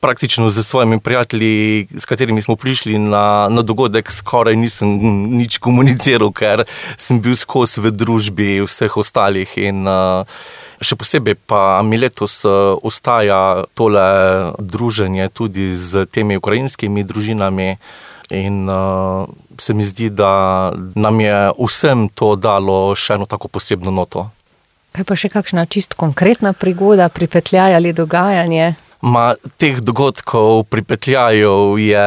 praktično 0.00 0.48
z 0.50 0.64
svojimi 0.64 1.00
prijatelji, 1.00 1.86
s 1.96 2.04
katerimi 2.04 2.42
smo 2.42 2.56
prišli 2.56 2.98
na, 2.98 3.48
na 3.50 3.62
dogodek, 3.62 4.12
skoraj 4.12 4.56
nisem 4.56 4.88
nič 5.36 5.58
komuniciral, 5.58 6.32
ker 6.32 6.64
sem 6.96 7.20
bil 7.20 7.36
skozi 7.36 7.84
v 7.84 7.92
družbi 7.92 8.62
vseh 8.64 8.96
ostalih. 8.96 9.52
In, 9.60 9.84
uh, 9.84 10.24
še 10.80 10.96
posebej 10.96 11.36
pa 11.44 11.82
mi 11.84 12.00
letos 12.00 12.40
ostaja 12.48 13.64
tole 13.76 14.08
druženje 14.58 15.28
tudi 15.28 15.68
z 15.76 16.06
temi 16.08 16.40
ukrajinskimi 16.40 17.04
družinami. 17.04 17.76
In 18.30 18.68
uh, 18.68 19.28
se 19.58 19.74
mi 19.74 19.84
zdi, 19.84 20.08
da 20.10 20.72
nam 20.94 21.20
je 21.20 21.50
vsem 21.58 22.08
to 22.08 22.34
dalo 22.36 22.94
še 22.96 23.18
eno 23.18 23.28
tako 23.28 23.48
posebno 23.48 23.92
noto. 23.92 24.30
Kaj 24.94 25.04
pa 25.04 25.16
še 25.18 25.28
kakšna 25.28 25.66
čist 25.66 25.96
konkretna 25.98 26.54
prigoda, 26.54 27.08
pripetljaj 27.10 27.74
ali 27.74 27.92
dogajanje? 27.92 28.74
Ma, 29.04 29.34
teh 29.60 29.82
dogodkov 29.84 30.62
pripetljajev 30.72 31.76
je 31.78 32.04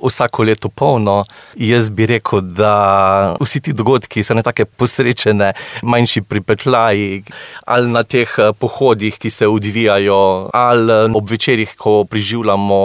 vsako 0.00 0.46
leto 0.48 0.70
polno. 0.72 1.24
Jaz 1.60 1.90
bi 1.92 2.06
rekel, 2.08 2.40
da 2.40 3.36
vsi 3.40 3.60
ti 3.60 3.74
dogodki 3.76 4.24
so 4.24 4.34
ne 4.34 4.40
tako 4.42 4.64
posrečene, 4.80 5.52
manjši 5.82 6.22
pripetljaji, 6.24 7.22
ali 7.66 7.92
na 7.92 8.02
teh 8.02 8.32
eh, 8.38 8.52
pohodih, 8.56 9.18
ki 9.20 9.30
se 9.30 9.48
odvijajo, 9.48 10.48
ali 10.56 11.12
ob 11.12 11.30
večerjih, 11.30 11.76
ko 11.76 12.04
preživljamo 12.08 12.80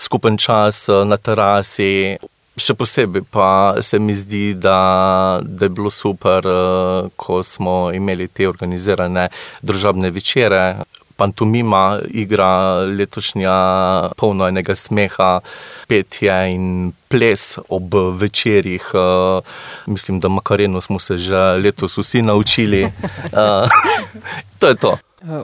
skupen 0.00 0.36
čas 0.36 0.88
eh, 0.88 1.04
na 1.06 1.16
terasi. 1.16 2.18
Še 2.58 2.74
posebej 2.76 3.22
pa 3.32 3.78
se 3.80 3.96
mi 4.02 4.12
zdi, 4.12 4.52
da, 4.58 5.38
da 5.42 5.64
je 5.64 5.70
bilo 5.70 5.90
super, 5.90 6.42
eh, 6.50 7.12
ko 7.16 7.42
smo 7.46 7.92
imeli 7.94 8.26
te 8.26 8.48
organizirane 8.48 9.28
družabne 9.62 10.10
večere. 10.10 10.82
Pantomima 11.16 12.00
igra 12.08 12.82
letošnja 12.82 13.54
polno 14.16 14.48
enega 14.48 14.74
smeha, 14.74 15.40
petje 15.88 16.54
in 16.54 16.92
ples 17.08 17.58
ob 17.68 17.94
večerjih. 18.18 18.90
Eh, 18.94 19.40
Mislim, 19.86 20.20
da 20.20 20.28
Makareno 20.28 20.80
smo 20.80 20.98
se 20.98 21.18
že 21.18 21.36
letos 21.36 21.98
vsi 21.98 22.22
naučili. 22.22 22.82
Eh, 23.32 23.68
To 24.58 24.68
je 24.68 24.74
to. 24.74 24.98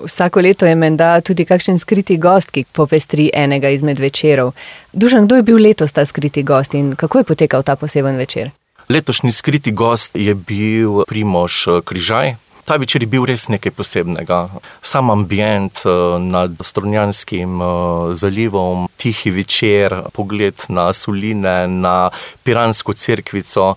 Vsako 0.04 0.40
leto 0.40 0.66
je 0.66 0.74
menda 0.74 1.20
tudi 1.20 1.44
kakšen 1.44 1.78
skriti 1.78 2.16
gost, 2.16 2.50
ki 2.50 2.64
popestri 2.72 3.30
enega 3.34 3.68
izmed 3.68 3.98
večerov. 3.98 4.52
Dušan, 4.92 5.26
kdo 5.26 5.36
je 5.36 5.42
bil 5.42 5.58
letos 5.62 5.92
ta 5.92 6.06
skriti 6.06 6.42
gost 6.42 6.74
in 6.74 6.94
kako 6.96 7.18
je 7.18 7.24
potekal 7.24 7.62
ta 7.62 7.76
poseben 7.76 8.16
večer? 8.16 8.50
Letošnji 8.88 9.32
skriti 9.32 9.72
gost 9.72 10.16
je 10.16 10.34
bil 10.34 11.04
Primoš 11.08 11.66
eh, 11.66 11.80
Križaj. 11.84 12.34
Ta 12.68 12.76
večer 12.76 13.00
je 13.02 13.08
bil 13.08 13.24
res 13.24 13.46
nekaj 13.48 13.72
posebnega. 13.72 14.38
Sam 14.84 15.08
ambient 15.10 15.78
eh, 15.88 16.18
nad 16.20 16.58
Strunjanskim 16.60 17.62
eh, 17.64 17.70
zalivom, 18.12 18.90
tihi 19.00 19.32
večer, 19.32 19.94
pogled 20.12 20.66
na 20.68 20.90
soline, 20.92 21.64
na 21.66 22.10
Piransko 22.44 22.92
cerkvico 22.92 23.70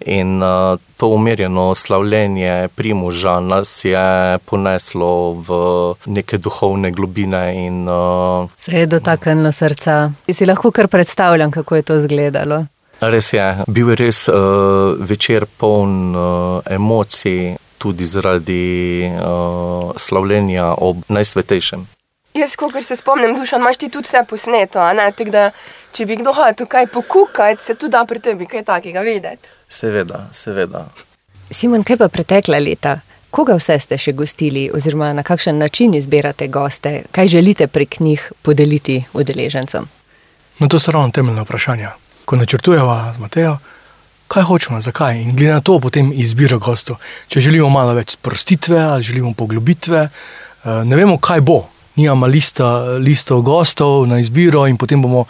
in 0.00 0.40
eh, 0.42 0.78
to 0.96 1.10
umirjeno 1.12 1.74
slavljenje 1.74 2.68
Primoža 2.74 3.36
nas 3.40 3.84
je 3.84 4.38
poneslo 4.48 5.12
v 5.44 5.60
neke 6.06 6.40
duhovne 6.40 6.90
globine 6.90 7.44
in 7.66 7.84
Se 8.56 8.72
je 8.72 8.86
dotaknilo 8.86 9.52
srca. 9.52 10.10
Si 10.32 10.46
lahko 10.46 10.70
kar 10.70 10.88
predstavljam, 10.88 11.50
kako 11.50 11.76
je 11.76 11.82
to 11.82 12.00
izgledalo. 12.00 12.64
Res 13.00 13.32
je, 13.32 13.44
bil 13.70 13.92
je 13.92 13.96
res 13.96 14.24
uh, 14.28 14.98
večer 14.98 15.46
poln 15.46 16.16
uh, 16.16 16.62
emocij, 16.66 17.54
tudi 17.78 18.04
zaradi 18.04 19.06
uh, 19.06 19.92
slavljenja 19.96 20.72
ob 20.82 21.04
najsvetejšem. 21.08 21.86
Jaz, 22.34 22.56
kot 22.58 22.74
se 22.84 22.96
spomnim, 22.96 23.36
dušan, 23.38 23.60
imaš 23.60 23.76
ti 23.76 23.88
tudi 23.88 24.08
vse 24.08 24.24
posneto, 24.28 24.80
a 24.82 24.92
ne? 24.92 25.06
Tako 25.14 25.30
da, 25.30 25.44
če 25.94 26.06
bi 26.06 26.16
kdo 26.18 26.34
hotel 26.34 26.66
kaj 26.66 26.88
pokukati, 26.90 27.62
se 27.64 27.74
tudi 27.74 27.94
da 27.94 28.02
pri 28.04 28.18
tebi 28.20 28.46
kaj 28.50 28.66
takega 28.66 29.06
videti. 29.06 29.54
Seveda, 29.68 30.26
seveda. 30.32 30.88
Simon, 31.50 31.86
kaj 31.86 32.00
pa 32.02 32.08
pretekla 32.08 32.58
leta? 32.58 32.98
Koga 33.30 33.54
vse 33.60 33.78
ste 33.78 33.98
še 34.00 34.12
gostili, 34.16 34.66
oziroma 34.74 35.12
na 35.14 35.22
kakšen 35.22 35.58
način 35.58 35.94
izbirate 35.94 36.48
goste, 36.48 37.04
kaj 37.12 37.28
želite 37.28 37.66
prek 37.66 38.00
njih 38.00 38.32
podeliti 38.42 39.04
udeležencem? 39.12 39.88
No, 40.58 40.68
to 40.68 40.78
so 40.82 40.90
ravno 40.90 41.14
temeljna 41.14 41.46
vprašanja. 41.46 41.94
Ko 42.28 42.36
načrtujemo 42.36 43.12
z 43.16 43.18
Matejo, 43.18 43.54
kaj 44.28 44.42
hočemo, 44.42 44.82
zakaj. 44.84 45.16
In 45.22 45.30
glede 45.32 45.52
na 45.52 45.60
to 45.64 45.78
potem 45.80 46.10
izbira 46.12 46.58
gostov. 46.60 46.98
Če 47.32 47.40
želimo 47.40 47.70
malo 47.72 47.94
več 47.96 48.18
sprostitve 48.18 48.76
ali 48.76 49.02
želimo 49.02 49.32
poglobitve, 49.32 50.02
eh, 50.04 50.82
ne 50.84 50.96
vemo, 50.96 51.16
kaj 51.16 51.40
bo. 51.40 51.62
Nimamo 51.96 52.28
lista, 52.28 52.98
listov 53.00 53.40
gostov 53.42 54.04
na 54.06 54.18
izbiro 54.20 54.66
in 54.68 54.76
potem 54.76 55.00
bomo 55.02 55.24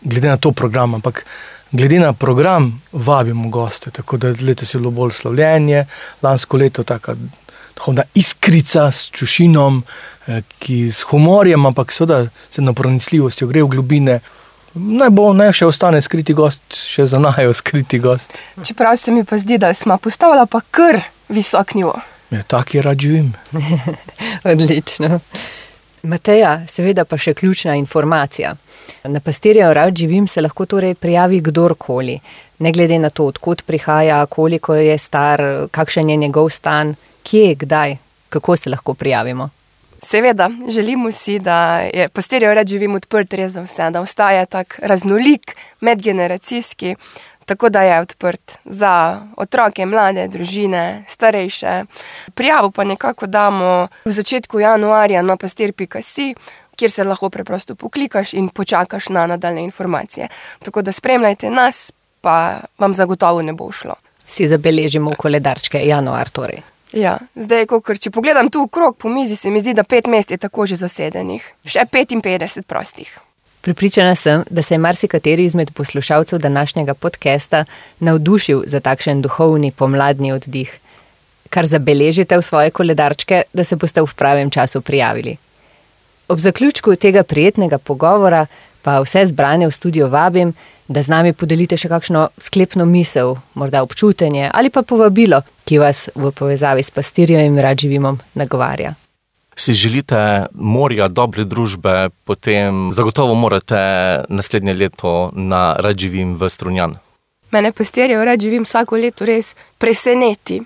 glede 0.00 0.30
na 0.30 0.36
to 0.36 0.52
program. 0.52 0.94
Ampak 0.94 1.24
glede 1.72 1.98
na 1.98 2.12
program 2.12 2.70
vabimo 2.92 3.50
goste. 3.50 3.90
Tako 3.90 4.16
da 4.16 4.30
letos 4.40 4.74
je 4.74 4.78
bilo 4.78 4.94
bolj 4.94 5.12
slavljenje, 5.12 5.84
lansko 6.22 6.56
leto 6.56 6.84
taka 6.84 7.16
duhovna 7.74 8.06
iskrica 8.14 8.90
s 8.90 9.10
čušinom, 9.10 9.82
eh, 10.28 10.42
ki 10.58 10.92
s 10.92 11.02
humorjem, 11.10 11.66
ampak 11.66 11.92
seveda 11.92 12.30
s 12.50 12.62
napronicljivostjo 12.62 13.50
gre 13.50 13.66
v 13.66 13.74
globine. 13.74 14.20
Naj 14.74 15.10
bo, 15.14 15.28
naj 15.36 15.52
še 15.54 15.66
ostane 15.70 16.00
skriti 16.02 16.34
gost, 16.34 16.74
še 16.74 17.06
za 17.06 17.20
najo 17.22 17.52
skriti 17.54 18.00
gost. 18.02 18.40
Čeprav 18.58 18.96
se 18.98 19.12
mi 19.14 19.22
pa 19.24 19.38
zdi, 19.38 19.58
da 19.58 19.70
smo 19.74 19.98
postavili 20.02 20.46
pa 20.50 20.60
kar 20.70 20.98
visok 21.30 21.74
nivo. 21.78 21.94
Ja, 22.34 22.42
tak 22.42 22.74
je 22.74 22.82
rad 22.82 22.98
živim. 22.98 23.32
Odlično. 24.50 25.20
Mateja, 26.02 26.64
seveda 26.68 27.04
pa 27.06 27.16
še 27.16 27.36
ključna 27.38 27.76
informacija. 27.78 28.56
Na 29.04 29.20
pastirja 29.20 29.70
rad 29.72 29.94
živim 29.96 30.26
se 30.28 30.42
lahko 30.42 30.66
torej 30.66 30.96
prijavi 30.98 31.38
kdorkoli, 31.40 32.18
ne 32.58 32.72
glede 32.72 32.98
na 32.98 33.10
to, 33.10 33.30
odkot 33.30 33.62
prihaja, 33.64 34.24
koliko 34.26 34.74
je 34.74 34.98
star, 34.98 35.42
kakšen 35.70 36.10
je 36.10 36.16
njegov 36.26 36.50
stan, 36.50 36.96
kje, 37.22 37.54
kdaj, 37.62 37.96
kako 38.28 38.56
se 38.56 38.74
lahko 38.74 38.94
prijavimo. 38.94 39.48
Seveda, 40.04 40.50
želimo 40.68 41.12
si, 41.12 41.38
da 41.38 41.78
je 41.78 42.08
pastirjev 42.08 42.52
red 42.52 42.68
živim 42.68 42.94
odprt 42.94 43.34
res 43.34 43.52
za 43.52 43.62
vse, 43.62 43.90
da 43.90 44.00
ostaja 44.00 44.46
tak 44.46 44.78
raznolik, 44.82 45.56
medgeneracijski, 45.80 46.96
tako 47.44 47.68
da 47.68 47.82
je 47.82 48.00
odprt 48.00 48.58
za 48.64 49.20
otroke, 49.36 49.86
mlade, 49.86 50.28
družine, 50.28 51.04
starejše. 51.08 51.84
Prijavo 52.34 52.70
pa 52.70 52.84
nekako 52.84 53.26
damo 53.26 53.88
v 54.04 54.10
začetku 54.10 54.58
januarja 54.58 55.22
na 55.22 55.36
pastir.si, 55.36 56.34
kjer 56.76 56.90
se 56.90 57.04
lahko 57.04 57.30
preprosto 57.30 57.74
poklikaš 57.74 58.34
in 58.34 58.48
počakaš 58.48 59.08
na 59.08 59.26
nadaljne 59.26 59.64
informacije. 59.64 60.28
Tako 60.64 60.82
da 60.82 60.92
spremljajte 60.92 61.50
nas, 61.50 61.92
pa 62.20 62.60
vam 62.78 62.94
zagotovo 62.94 63.42
ne 63.42 63.52
bo 63.52 63.72
šlo. 63.72 63.94
Si 64.26 64.48
zabeležimo 64.48 65.10
v 65.10 65.16
koledarčke 65.16 65.86
januar 65.86 66.28
torej. 66.30 66.73
Ja, 66.94 67.18
zdaj, 67.34 67.66
kokr, 67.66 67.98
če 67.98 68.12
pogledam 68.14 68.48
tu 68.54 68.62
okrog 68.68 68.96
po 68.96 69.10
mizi, 69.10 69.34
se 69.36 69.50
mi 69.50 69.60
zdi, 69.60 69.74
da 69.74 69.82
pet 69.82 70.06
mest 70.06 70.30
je 70.30 70.38
tako 70.38 70.66
že 70.70 70.78
zasedenih, 70.78 71.42
še 71.66 71.86
55 71.90 72.62
prostih. 72.70 73.10
Pripričana 73.64 74.14
sem, 74.14 74.44
da 74.50 74.62
se 74.62 74.74
je 74.74 74.78
marsikateri 74.78 75.44
izmed 75.44 75.70
poslušalcev 75.74 76.38
današnjega 76.38 76.94
podcasta 76.94 77.64
navdušil 77.98 78.62
za 78.66 78.80
takšen 78.80 79.22
duhovni 79.22 79.72
pomladni 79.72 80.32
oddih. 80.32 80.70
Kar 81.50 81.66
zabeležite 81.66 82.38
v 82.38 82.44
svoje 82.44 82.70
koledarčke, 82.70 83.42
da 83.52 83.64
se 83.64 83.76
boste 83.76 84.02
v 84.02 84.14
pravem 84.14 84.50
času 84.50 84.80
prijavili. 84.80 85.36
Ob 86.28 86.38
zaključku 86.38 86.96
tega 86.96 87.22
prijetnega 87.22 87.78
pogovora 87.78 88.46
pa 88.84 89.00
vse 89.00 89.24
zbrane 89.32 89.68
v 89.68 89.74
studio 89.74 90.08
vabim, 90.12 90.52
da 90.88 91.02
z 91.02 91.08
nami 91.08 91.32
podelite 91.32 91.78
še 91.80 91.88
kakšno 91.88 92.28
sklepno 92.36 92.84
misel, 92.84 93.38
morda 93.56 93.80
občutenje 93.82 94.50
ali 94.52 94.68
pa 94.70 94.84
povabilo, 94.84 95.40
ki 95.64 95.80
vas 95.80 96.10
v 96.12 96.28
povezavi 96.36 96.84
s 96.84 96.92
pastirjem 96.92 97.48
in 97.48 97.62
rad 97.64 97.80
živimom 97.80 98.20
nagovarja. 98.36 98.92
Si 99.56 99.72
želite 99.72 100.46
morja 100.52 101.08
dobre 101.08 101.44
družbe, 101.44 102.10
potem 102.24 102.90
zagotovo 102.92 103.34
morate 103.34 103.78
naslednje 104.28 104.74
leto 104.74 105.30
na 105.32 105.76
Rad 105.78 105.98
živim 105.98 106.34
v 106.36 106.48
Strunjan. 106.50 106.96
Mene 107.54 107.70
pastirjev 107.72 108.24
red 108.24 108.40
živim 108.40 108.64
vsako 108.66 108.96
leto 108.96 109.24
res 109.24 109.54
preseneti. 109.78 110.58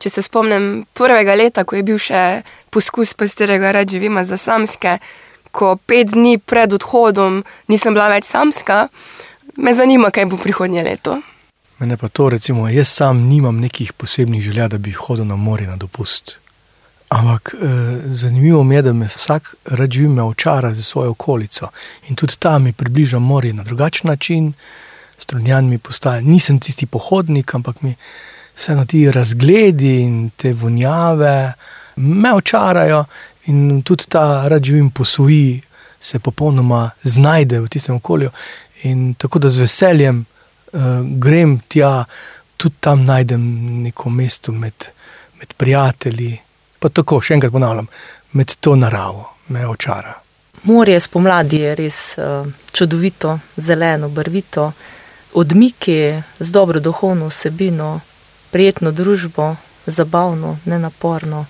Če 0.00 0.10
se 0.10 0.22
spomnim 0.24 0.86
prvega 0.96 1.34
leta, 1.36 1.64
ko 1.64 1.76
je 1.76 1.82
bil 1.84 1.98
še 2.00 2.42
poskus 2.72 3.12
pastirjega 3.14 3.74
red 3.76 3.92
živima 3.92 4.24
za 4.24 4.40
samske, 4.40 4.96
ko 5.52 5.76
pet 5.76 6.10
dni 6.12 6.38
pred 6.38 6.72
odhodom 6.72 7.42
nisem 7.68 7.94
bila 7.94 8.08
več 8.08 8.24
samska, 8.24 8.88
me 9.56 9.74
zanima, 9.74 10.10
kaj 10.10 10.26
bo 10.32 10.40
prihodnje 10.40 10.82
leto. 10.82 11.18
Mene 11.78 11.96
pa 11.96 12.08
to, 12.08 12.28
recimo, 12.30 12.68
jaz 12.68 12.88
sam 12.88 13.26
nimam 13.28 13.58
nekih 13.60 13.92
posebnih 13.92 14.42
želja, 14.42 14.68
da 14.68 14.78
bi 14.78 14.92
hodil 14.92 15.26
na 15.26 15.36
morje 15.36 15.66
na 15.66 15.76
dopust. 15.76 16.38
Ampak 17.12 17.54
eh, 17.54 17.66
zanimivo 18.06 18.62
mi 18.64 18.74
je, 18.74 18.82
da 18.82 18.92
me 18.92 19.06
vsak 19.06 19.54
rad 19.64 19.90
živi 19.90 20.08
me 20.08 20.22
očara 20.22 20.74
za 20.74 20.82
svojo 20.82 21.10
okolico 21.10 21.68
in 22.08 22.16
tudi 22.16 22.36
tam 22.38 22.62
mi 22.64 22.72
približa 22.72 23.18
morje 23.18 23.52
na 23.52 23.62
drugačen 23.62 24.08
način, 24.08 24.52
strunjan 25.18 25.68
mi 25.68 25.78
postaja. 25.78 26.20
Nisem 26.20 26.60
tisti 26.60 26.86
pohodnik, 26.86 27.54
ampak 27.54 27.82
mi 27.82 27.94
vseeno 28.56 28.84
ti 28.84 29.10
razgledi 29.12 30.00
in 30.00 30.30
te 30.36 30.52
vonjave 30.52 31.52
me 31.96 32.34
očarajo 32.34 33.04
in 33.46 33.82
tudi 33.82 34.04
ta 34.08 34.48
rad 34.48 34.64
živim 34.64 34.90
posvoji, 34.90 35.62
se 36.00 36.18
popolnoma 36.18 36.90
znajde 37.02 37.60
v 37.60 37.68
tistem 37.68 37.94
okolju. 37.96 38.30
In 38.82 39.14
tako 39.14 39.38
da 39.38 39.50
z 39.50 39.58
veseljem 39.58 40.24
uh, 40.72 40.80
grem 41.02 41.60
tja, 41.68 42.04
tudi 42.56 42.74
tam 42.80 43.04
najdem 43.04 43.42
neko 43.82 44.10
mesto 44.10 44.52
med, 44.52 44.88
med 45.38 45.54
prijatelji. 45.56 46.38
Pa 46.78 46.88
tako, 46.88 47.20
še 47.22 47.34
enkrat 47.34 47.52
ponavljam, 47.52 47.86
med 48.32 48.56
to 48.60 48.74
naravo 48.76 49.28
me 49.48 49.66
očara. 49.68 50.16
Morje 50.62 51.00
spomladi 51.00 51.62
je 51.62 51.74
res 51.74 52.00
uh, 52.18 52.46
čudovito, 52.72 53.38
zeleno, 53.56 54.08
barvito, 54.08 54.72
odmiki 55.38 56.22
z 56.38 56.50
dobro 56.50 56.80
duhovno 56.80 57.30
vsebino, 57.30 58.00
prijetno 58.50 58.90
družbo, 58.90 59.54
zabavno, 59.86 60.58
nenaporno. 60.64 61.46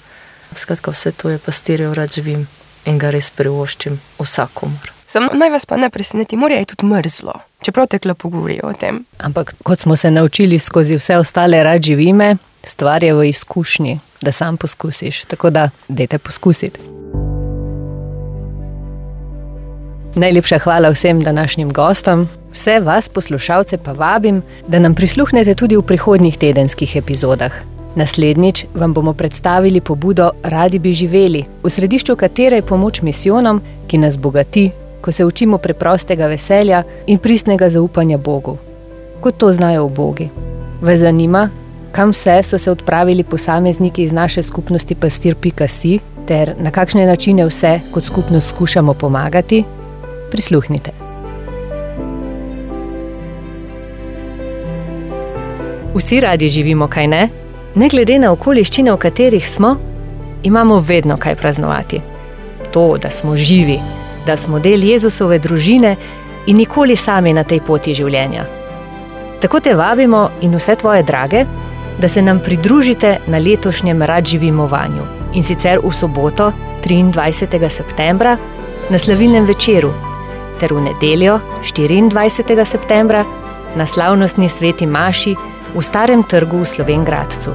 Skratka, 0.57 0.91
vse 0.91 1.13
to 1.13 1.31
je 1.31 1.39
pastirjev 1.39 1.93
rad 1.93 2.13
živim 2.13 2.47
in 2.85 2.99
ga 2.99 3.11
res 3.11 3.31
privoščim 3.31 3.99
vsakomor. 4.19 4.93
Sam 5.07 5.29
naj 5.37 5.51
vas 5.53 5.67
pa 5.69 5.77
ne 5.77 5.91
preseneti, 5.91 6.37
morje 6.37 6.59
je 6.59 6.71
tudi 6.73 6.87
mrzlo, 6.87 7.35
čeprav 7.63 7.87
tekla 7.93 8.15
pogovorijo 8.15 8.71
o 8.71 8.73
tem. 8.73 9.05
Ampak 9.19 9.55
kot 9.63 9.81
smo 9.81 9.97
se 9.97 10.11
naučili 10.11 10.59
skozi 10.59 10.97
vse 10.97 11.17
ostale 11.17 11.63
rad 11.63 11.83
živime, 11.83 12.37
stvar 12.65 13.05
je 13.05 13.15
v 13.15 13.29
izkušnji, 13.29 13.99
da 14.21 14.33
sam 14.33 14.57
poskusiš. 14.57 15.25
Tako 15.25 15.51
da, 15.51 15.71
dajte 15.89 16.19
poskusiti. 16.19 16.81
Najlepša 20.15 20.59
hvala 20.59 20.91
vsem 20.91 21.21
današnjim 21.21 21.73
gostom. 21.73 22.29
Vse 22.53 22.81
vas, 22.81 23.09
poslušalce, 23.09 23.79
pa 23.79 23.93
vabim, 23.93 24.43
da 24.69 24.79
nam 24.79 24.95
prisluhnete 24.95 25.55
tudi 25.55 25.77
v 25.77 25.83
prihodnjih 25.83 26.39
tedenskih 26.39 26.97
epizodah. 26.97 27.72
Naslednjič 27.97 28.65
vam 28.75 28.95
bomo 28.95 29.13
predstavili 29.13 29.81
pobudo 29.81 30.31
Radi 30.43 30.79
bi 30.79 30.93
živeli, 30.93 31.45
v 31.63 31.71
središču 31.71 32.17
katere 32.17 32.57
je 32.57 32.63
pomoč 32.63 33.03
misijonom, 33.03 33.61
ki 33.87 33.99
nas 33.99 34.17
bogati, 34.17 34.71
ko 35.01 35.13
se 35.13 35.25
učimo 35.25 35.59
preprostega 35.59 36.27
veselja 36.27 36.83
in 37.07 37.19
pristnega 37.19 37.71
zaupanja 37.71 38.19
Bogu. 38.19 38.57
Kot 39.21 39.37
to 39.37 39.53
znajo 39.53 39.87
v 39.87 39.95
Bogi. 39.95 40.29
Vas 40.81 40.99
zanima, 40.99 41.51
kam 41.93 42.11
vse 42.11 42.43
so 42.43 42.59
se 42.59 42.71
odpravili 42.71 43.25
posamezniki 43.25 44.03
iz 44.03 44.13
naše 44.13 44.43
skupnosti 44.43 44.95
pastir.si 44.95 45.99
ter 46.27 46.55
na 46.59 46.71
kakšne 46.71 47.07
načine 47.07 47.47
vse 47.47 47.81
kot 47.93 48.05
skupnost 48.05 48.49
skušamo 48.49 48.95
pomagati? 48.95 49.65
Prisluhnite. 50.31 50.91
Vsi 55.95 56.21
radi 56.21 56.49
živimo, 56.49 56.89
kaj 56.89 57.07
ne? 57.07 57.42
Ne 57.75 57.89
glede 57.89 58.19
na 58.19 58.33
okoliščine, 58.33 58.93
v 58.93 59.01
katerih 59.01 59.49
smo, 59.49 59.77
imamo 60.43 60.79
vedno 60.81 61.17
kaj 61.17 61.37
praznovati. 61.41 62.01
To, 62.73 62.97
da 63.01 63.11
smo 63.11 63.37
živi, 63.37 63.79
da 64.27 64.37
smo 64.37 64.59
del 64.59 64.85
Jezusove 64.85 65.39
družine 65.39 65.97
in 66.47 66.57
nikoli 66.57 66.97
sami 66.97 67.33
na 67.33 67.45
tej 67.45 67.61
poti 67.61 67.95
življenja. 67.95 68.45
Tako 69.41 69.61
te 69.61 69.75
vabimo 69.75 70.29
in 70.43 70.55
vse 70.55 70.77
tvoje 70.77 71.03
drage, 71.03 71.45
da 72.01 72.09
se 72.09 72.23
nam 72.23 72.41
pridružite 72.41 73.17
na 73.27 73.39
letošnjem 73.39 74.03
radživimovanju 74.03 75.03
in 75.35 75.43
sicer 75.43 75.81
v 75.83 75.93
soboto, 75.97 76.53
23. 76.85 77.69
septembra, 77.71 78.37
na 78.91 78.99
slavilnem 78.99 79.47
večeru, 79.47 79.93
ter 80.61 80.75
v 80.75 80.83
nedeljo, 80.83 81.39
24. 81.63 82.65
septembra, 82.65 83.25
na 83.77 83.87
slavnostni 83.87 84.49
sveti 84.49 84.87
Maši 84.87 85.37
v 85.75 85.83
Starem 85.83 86.23
trgu 86.23 86.63
v 86.63 86.69
Slovengradcu. 86.69 87.51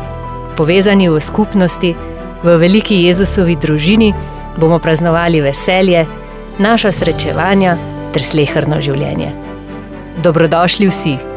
Povezani 0.58 1.10
v 1.10 1.22
skupnosti, 1.22 1.94
v 2.42 2.48
veliki 2.58 3.06
Jezusovi 3.06 3.56
družini, 3.56 4.14
bomo 4.58 4.82
praznovali 4.82 5.42
veselje, 5.42 6.06
naša 6.58 6.92
srečevanja 6.92 7.78
ter 8.14 8.26
slehrno 8.26 8.82
življenje. 8.82 9.30
Dobrodošli 10.26 10.90
vsi! 10.90 11.37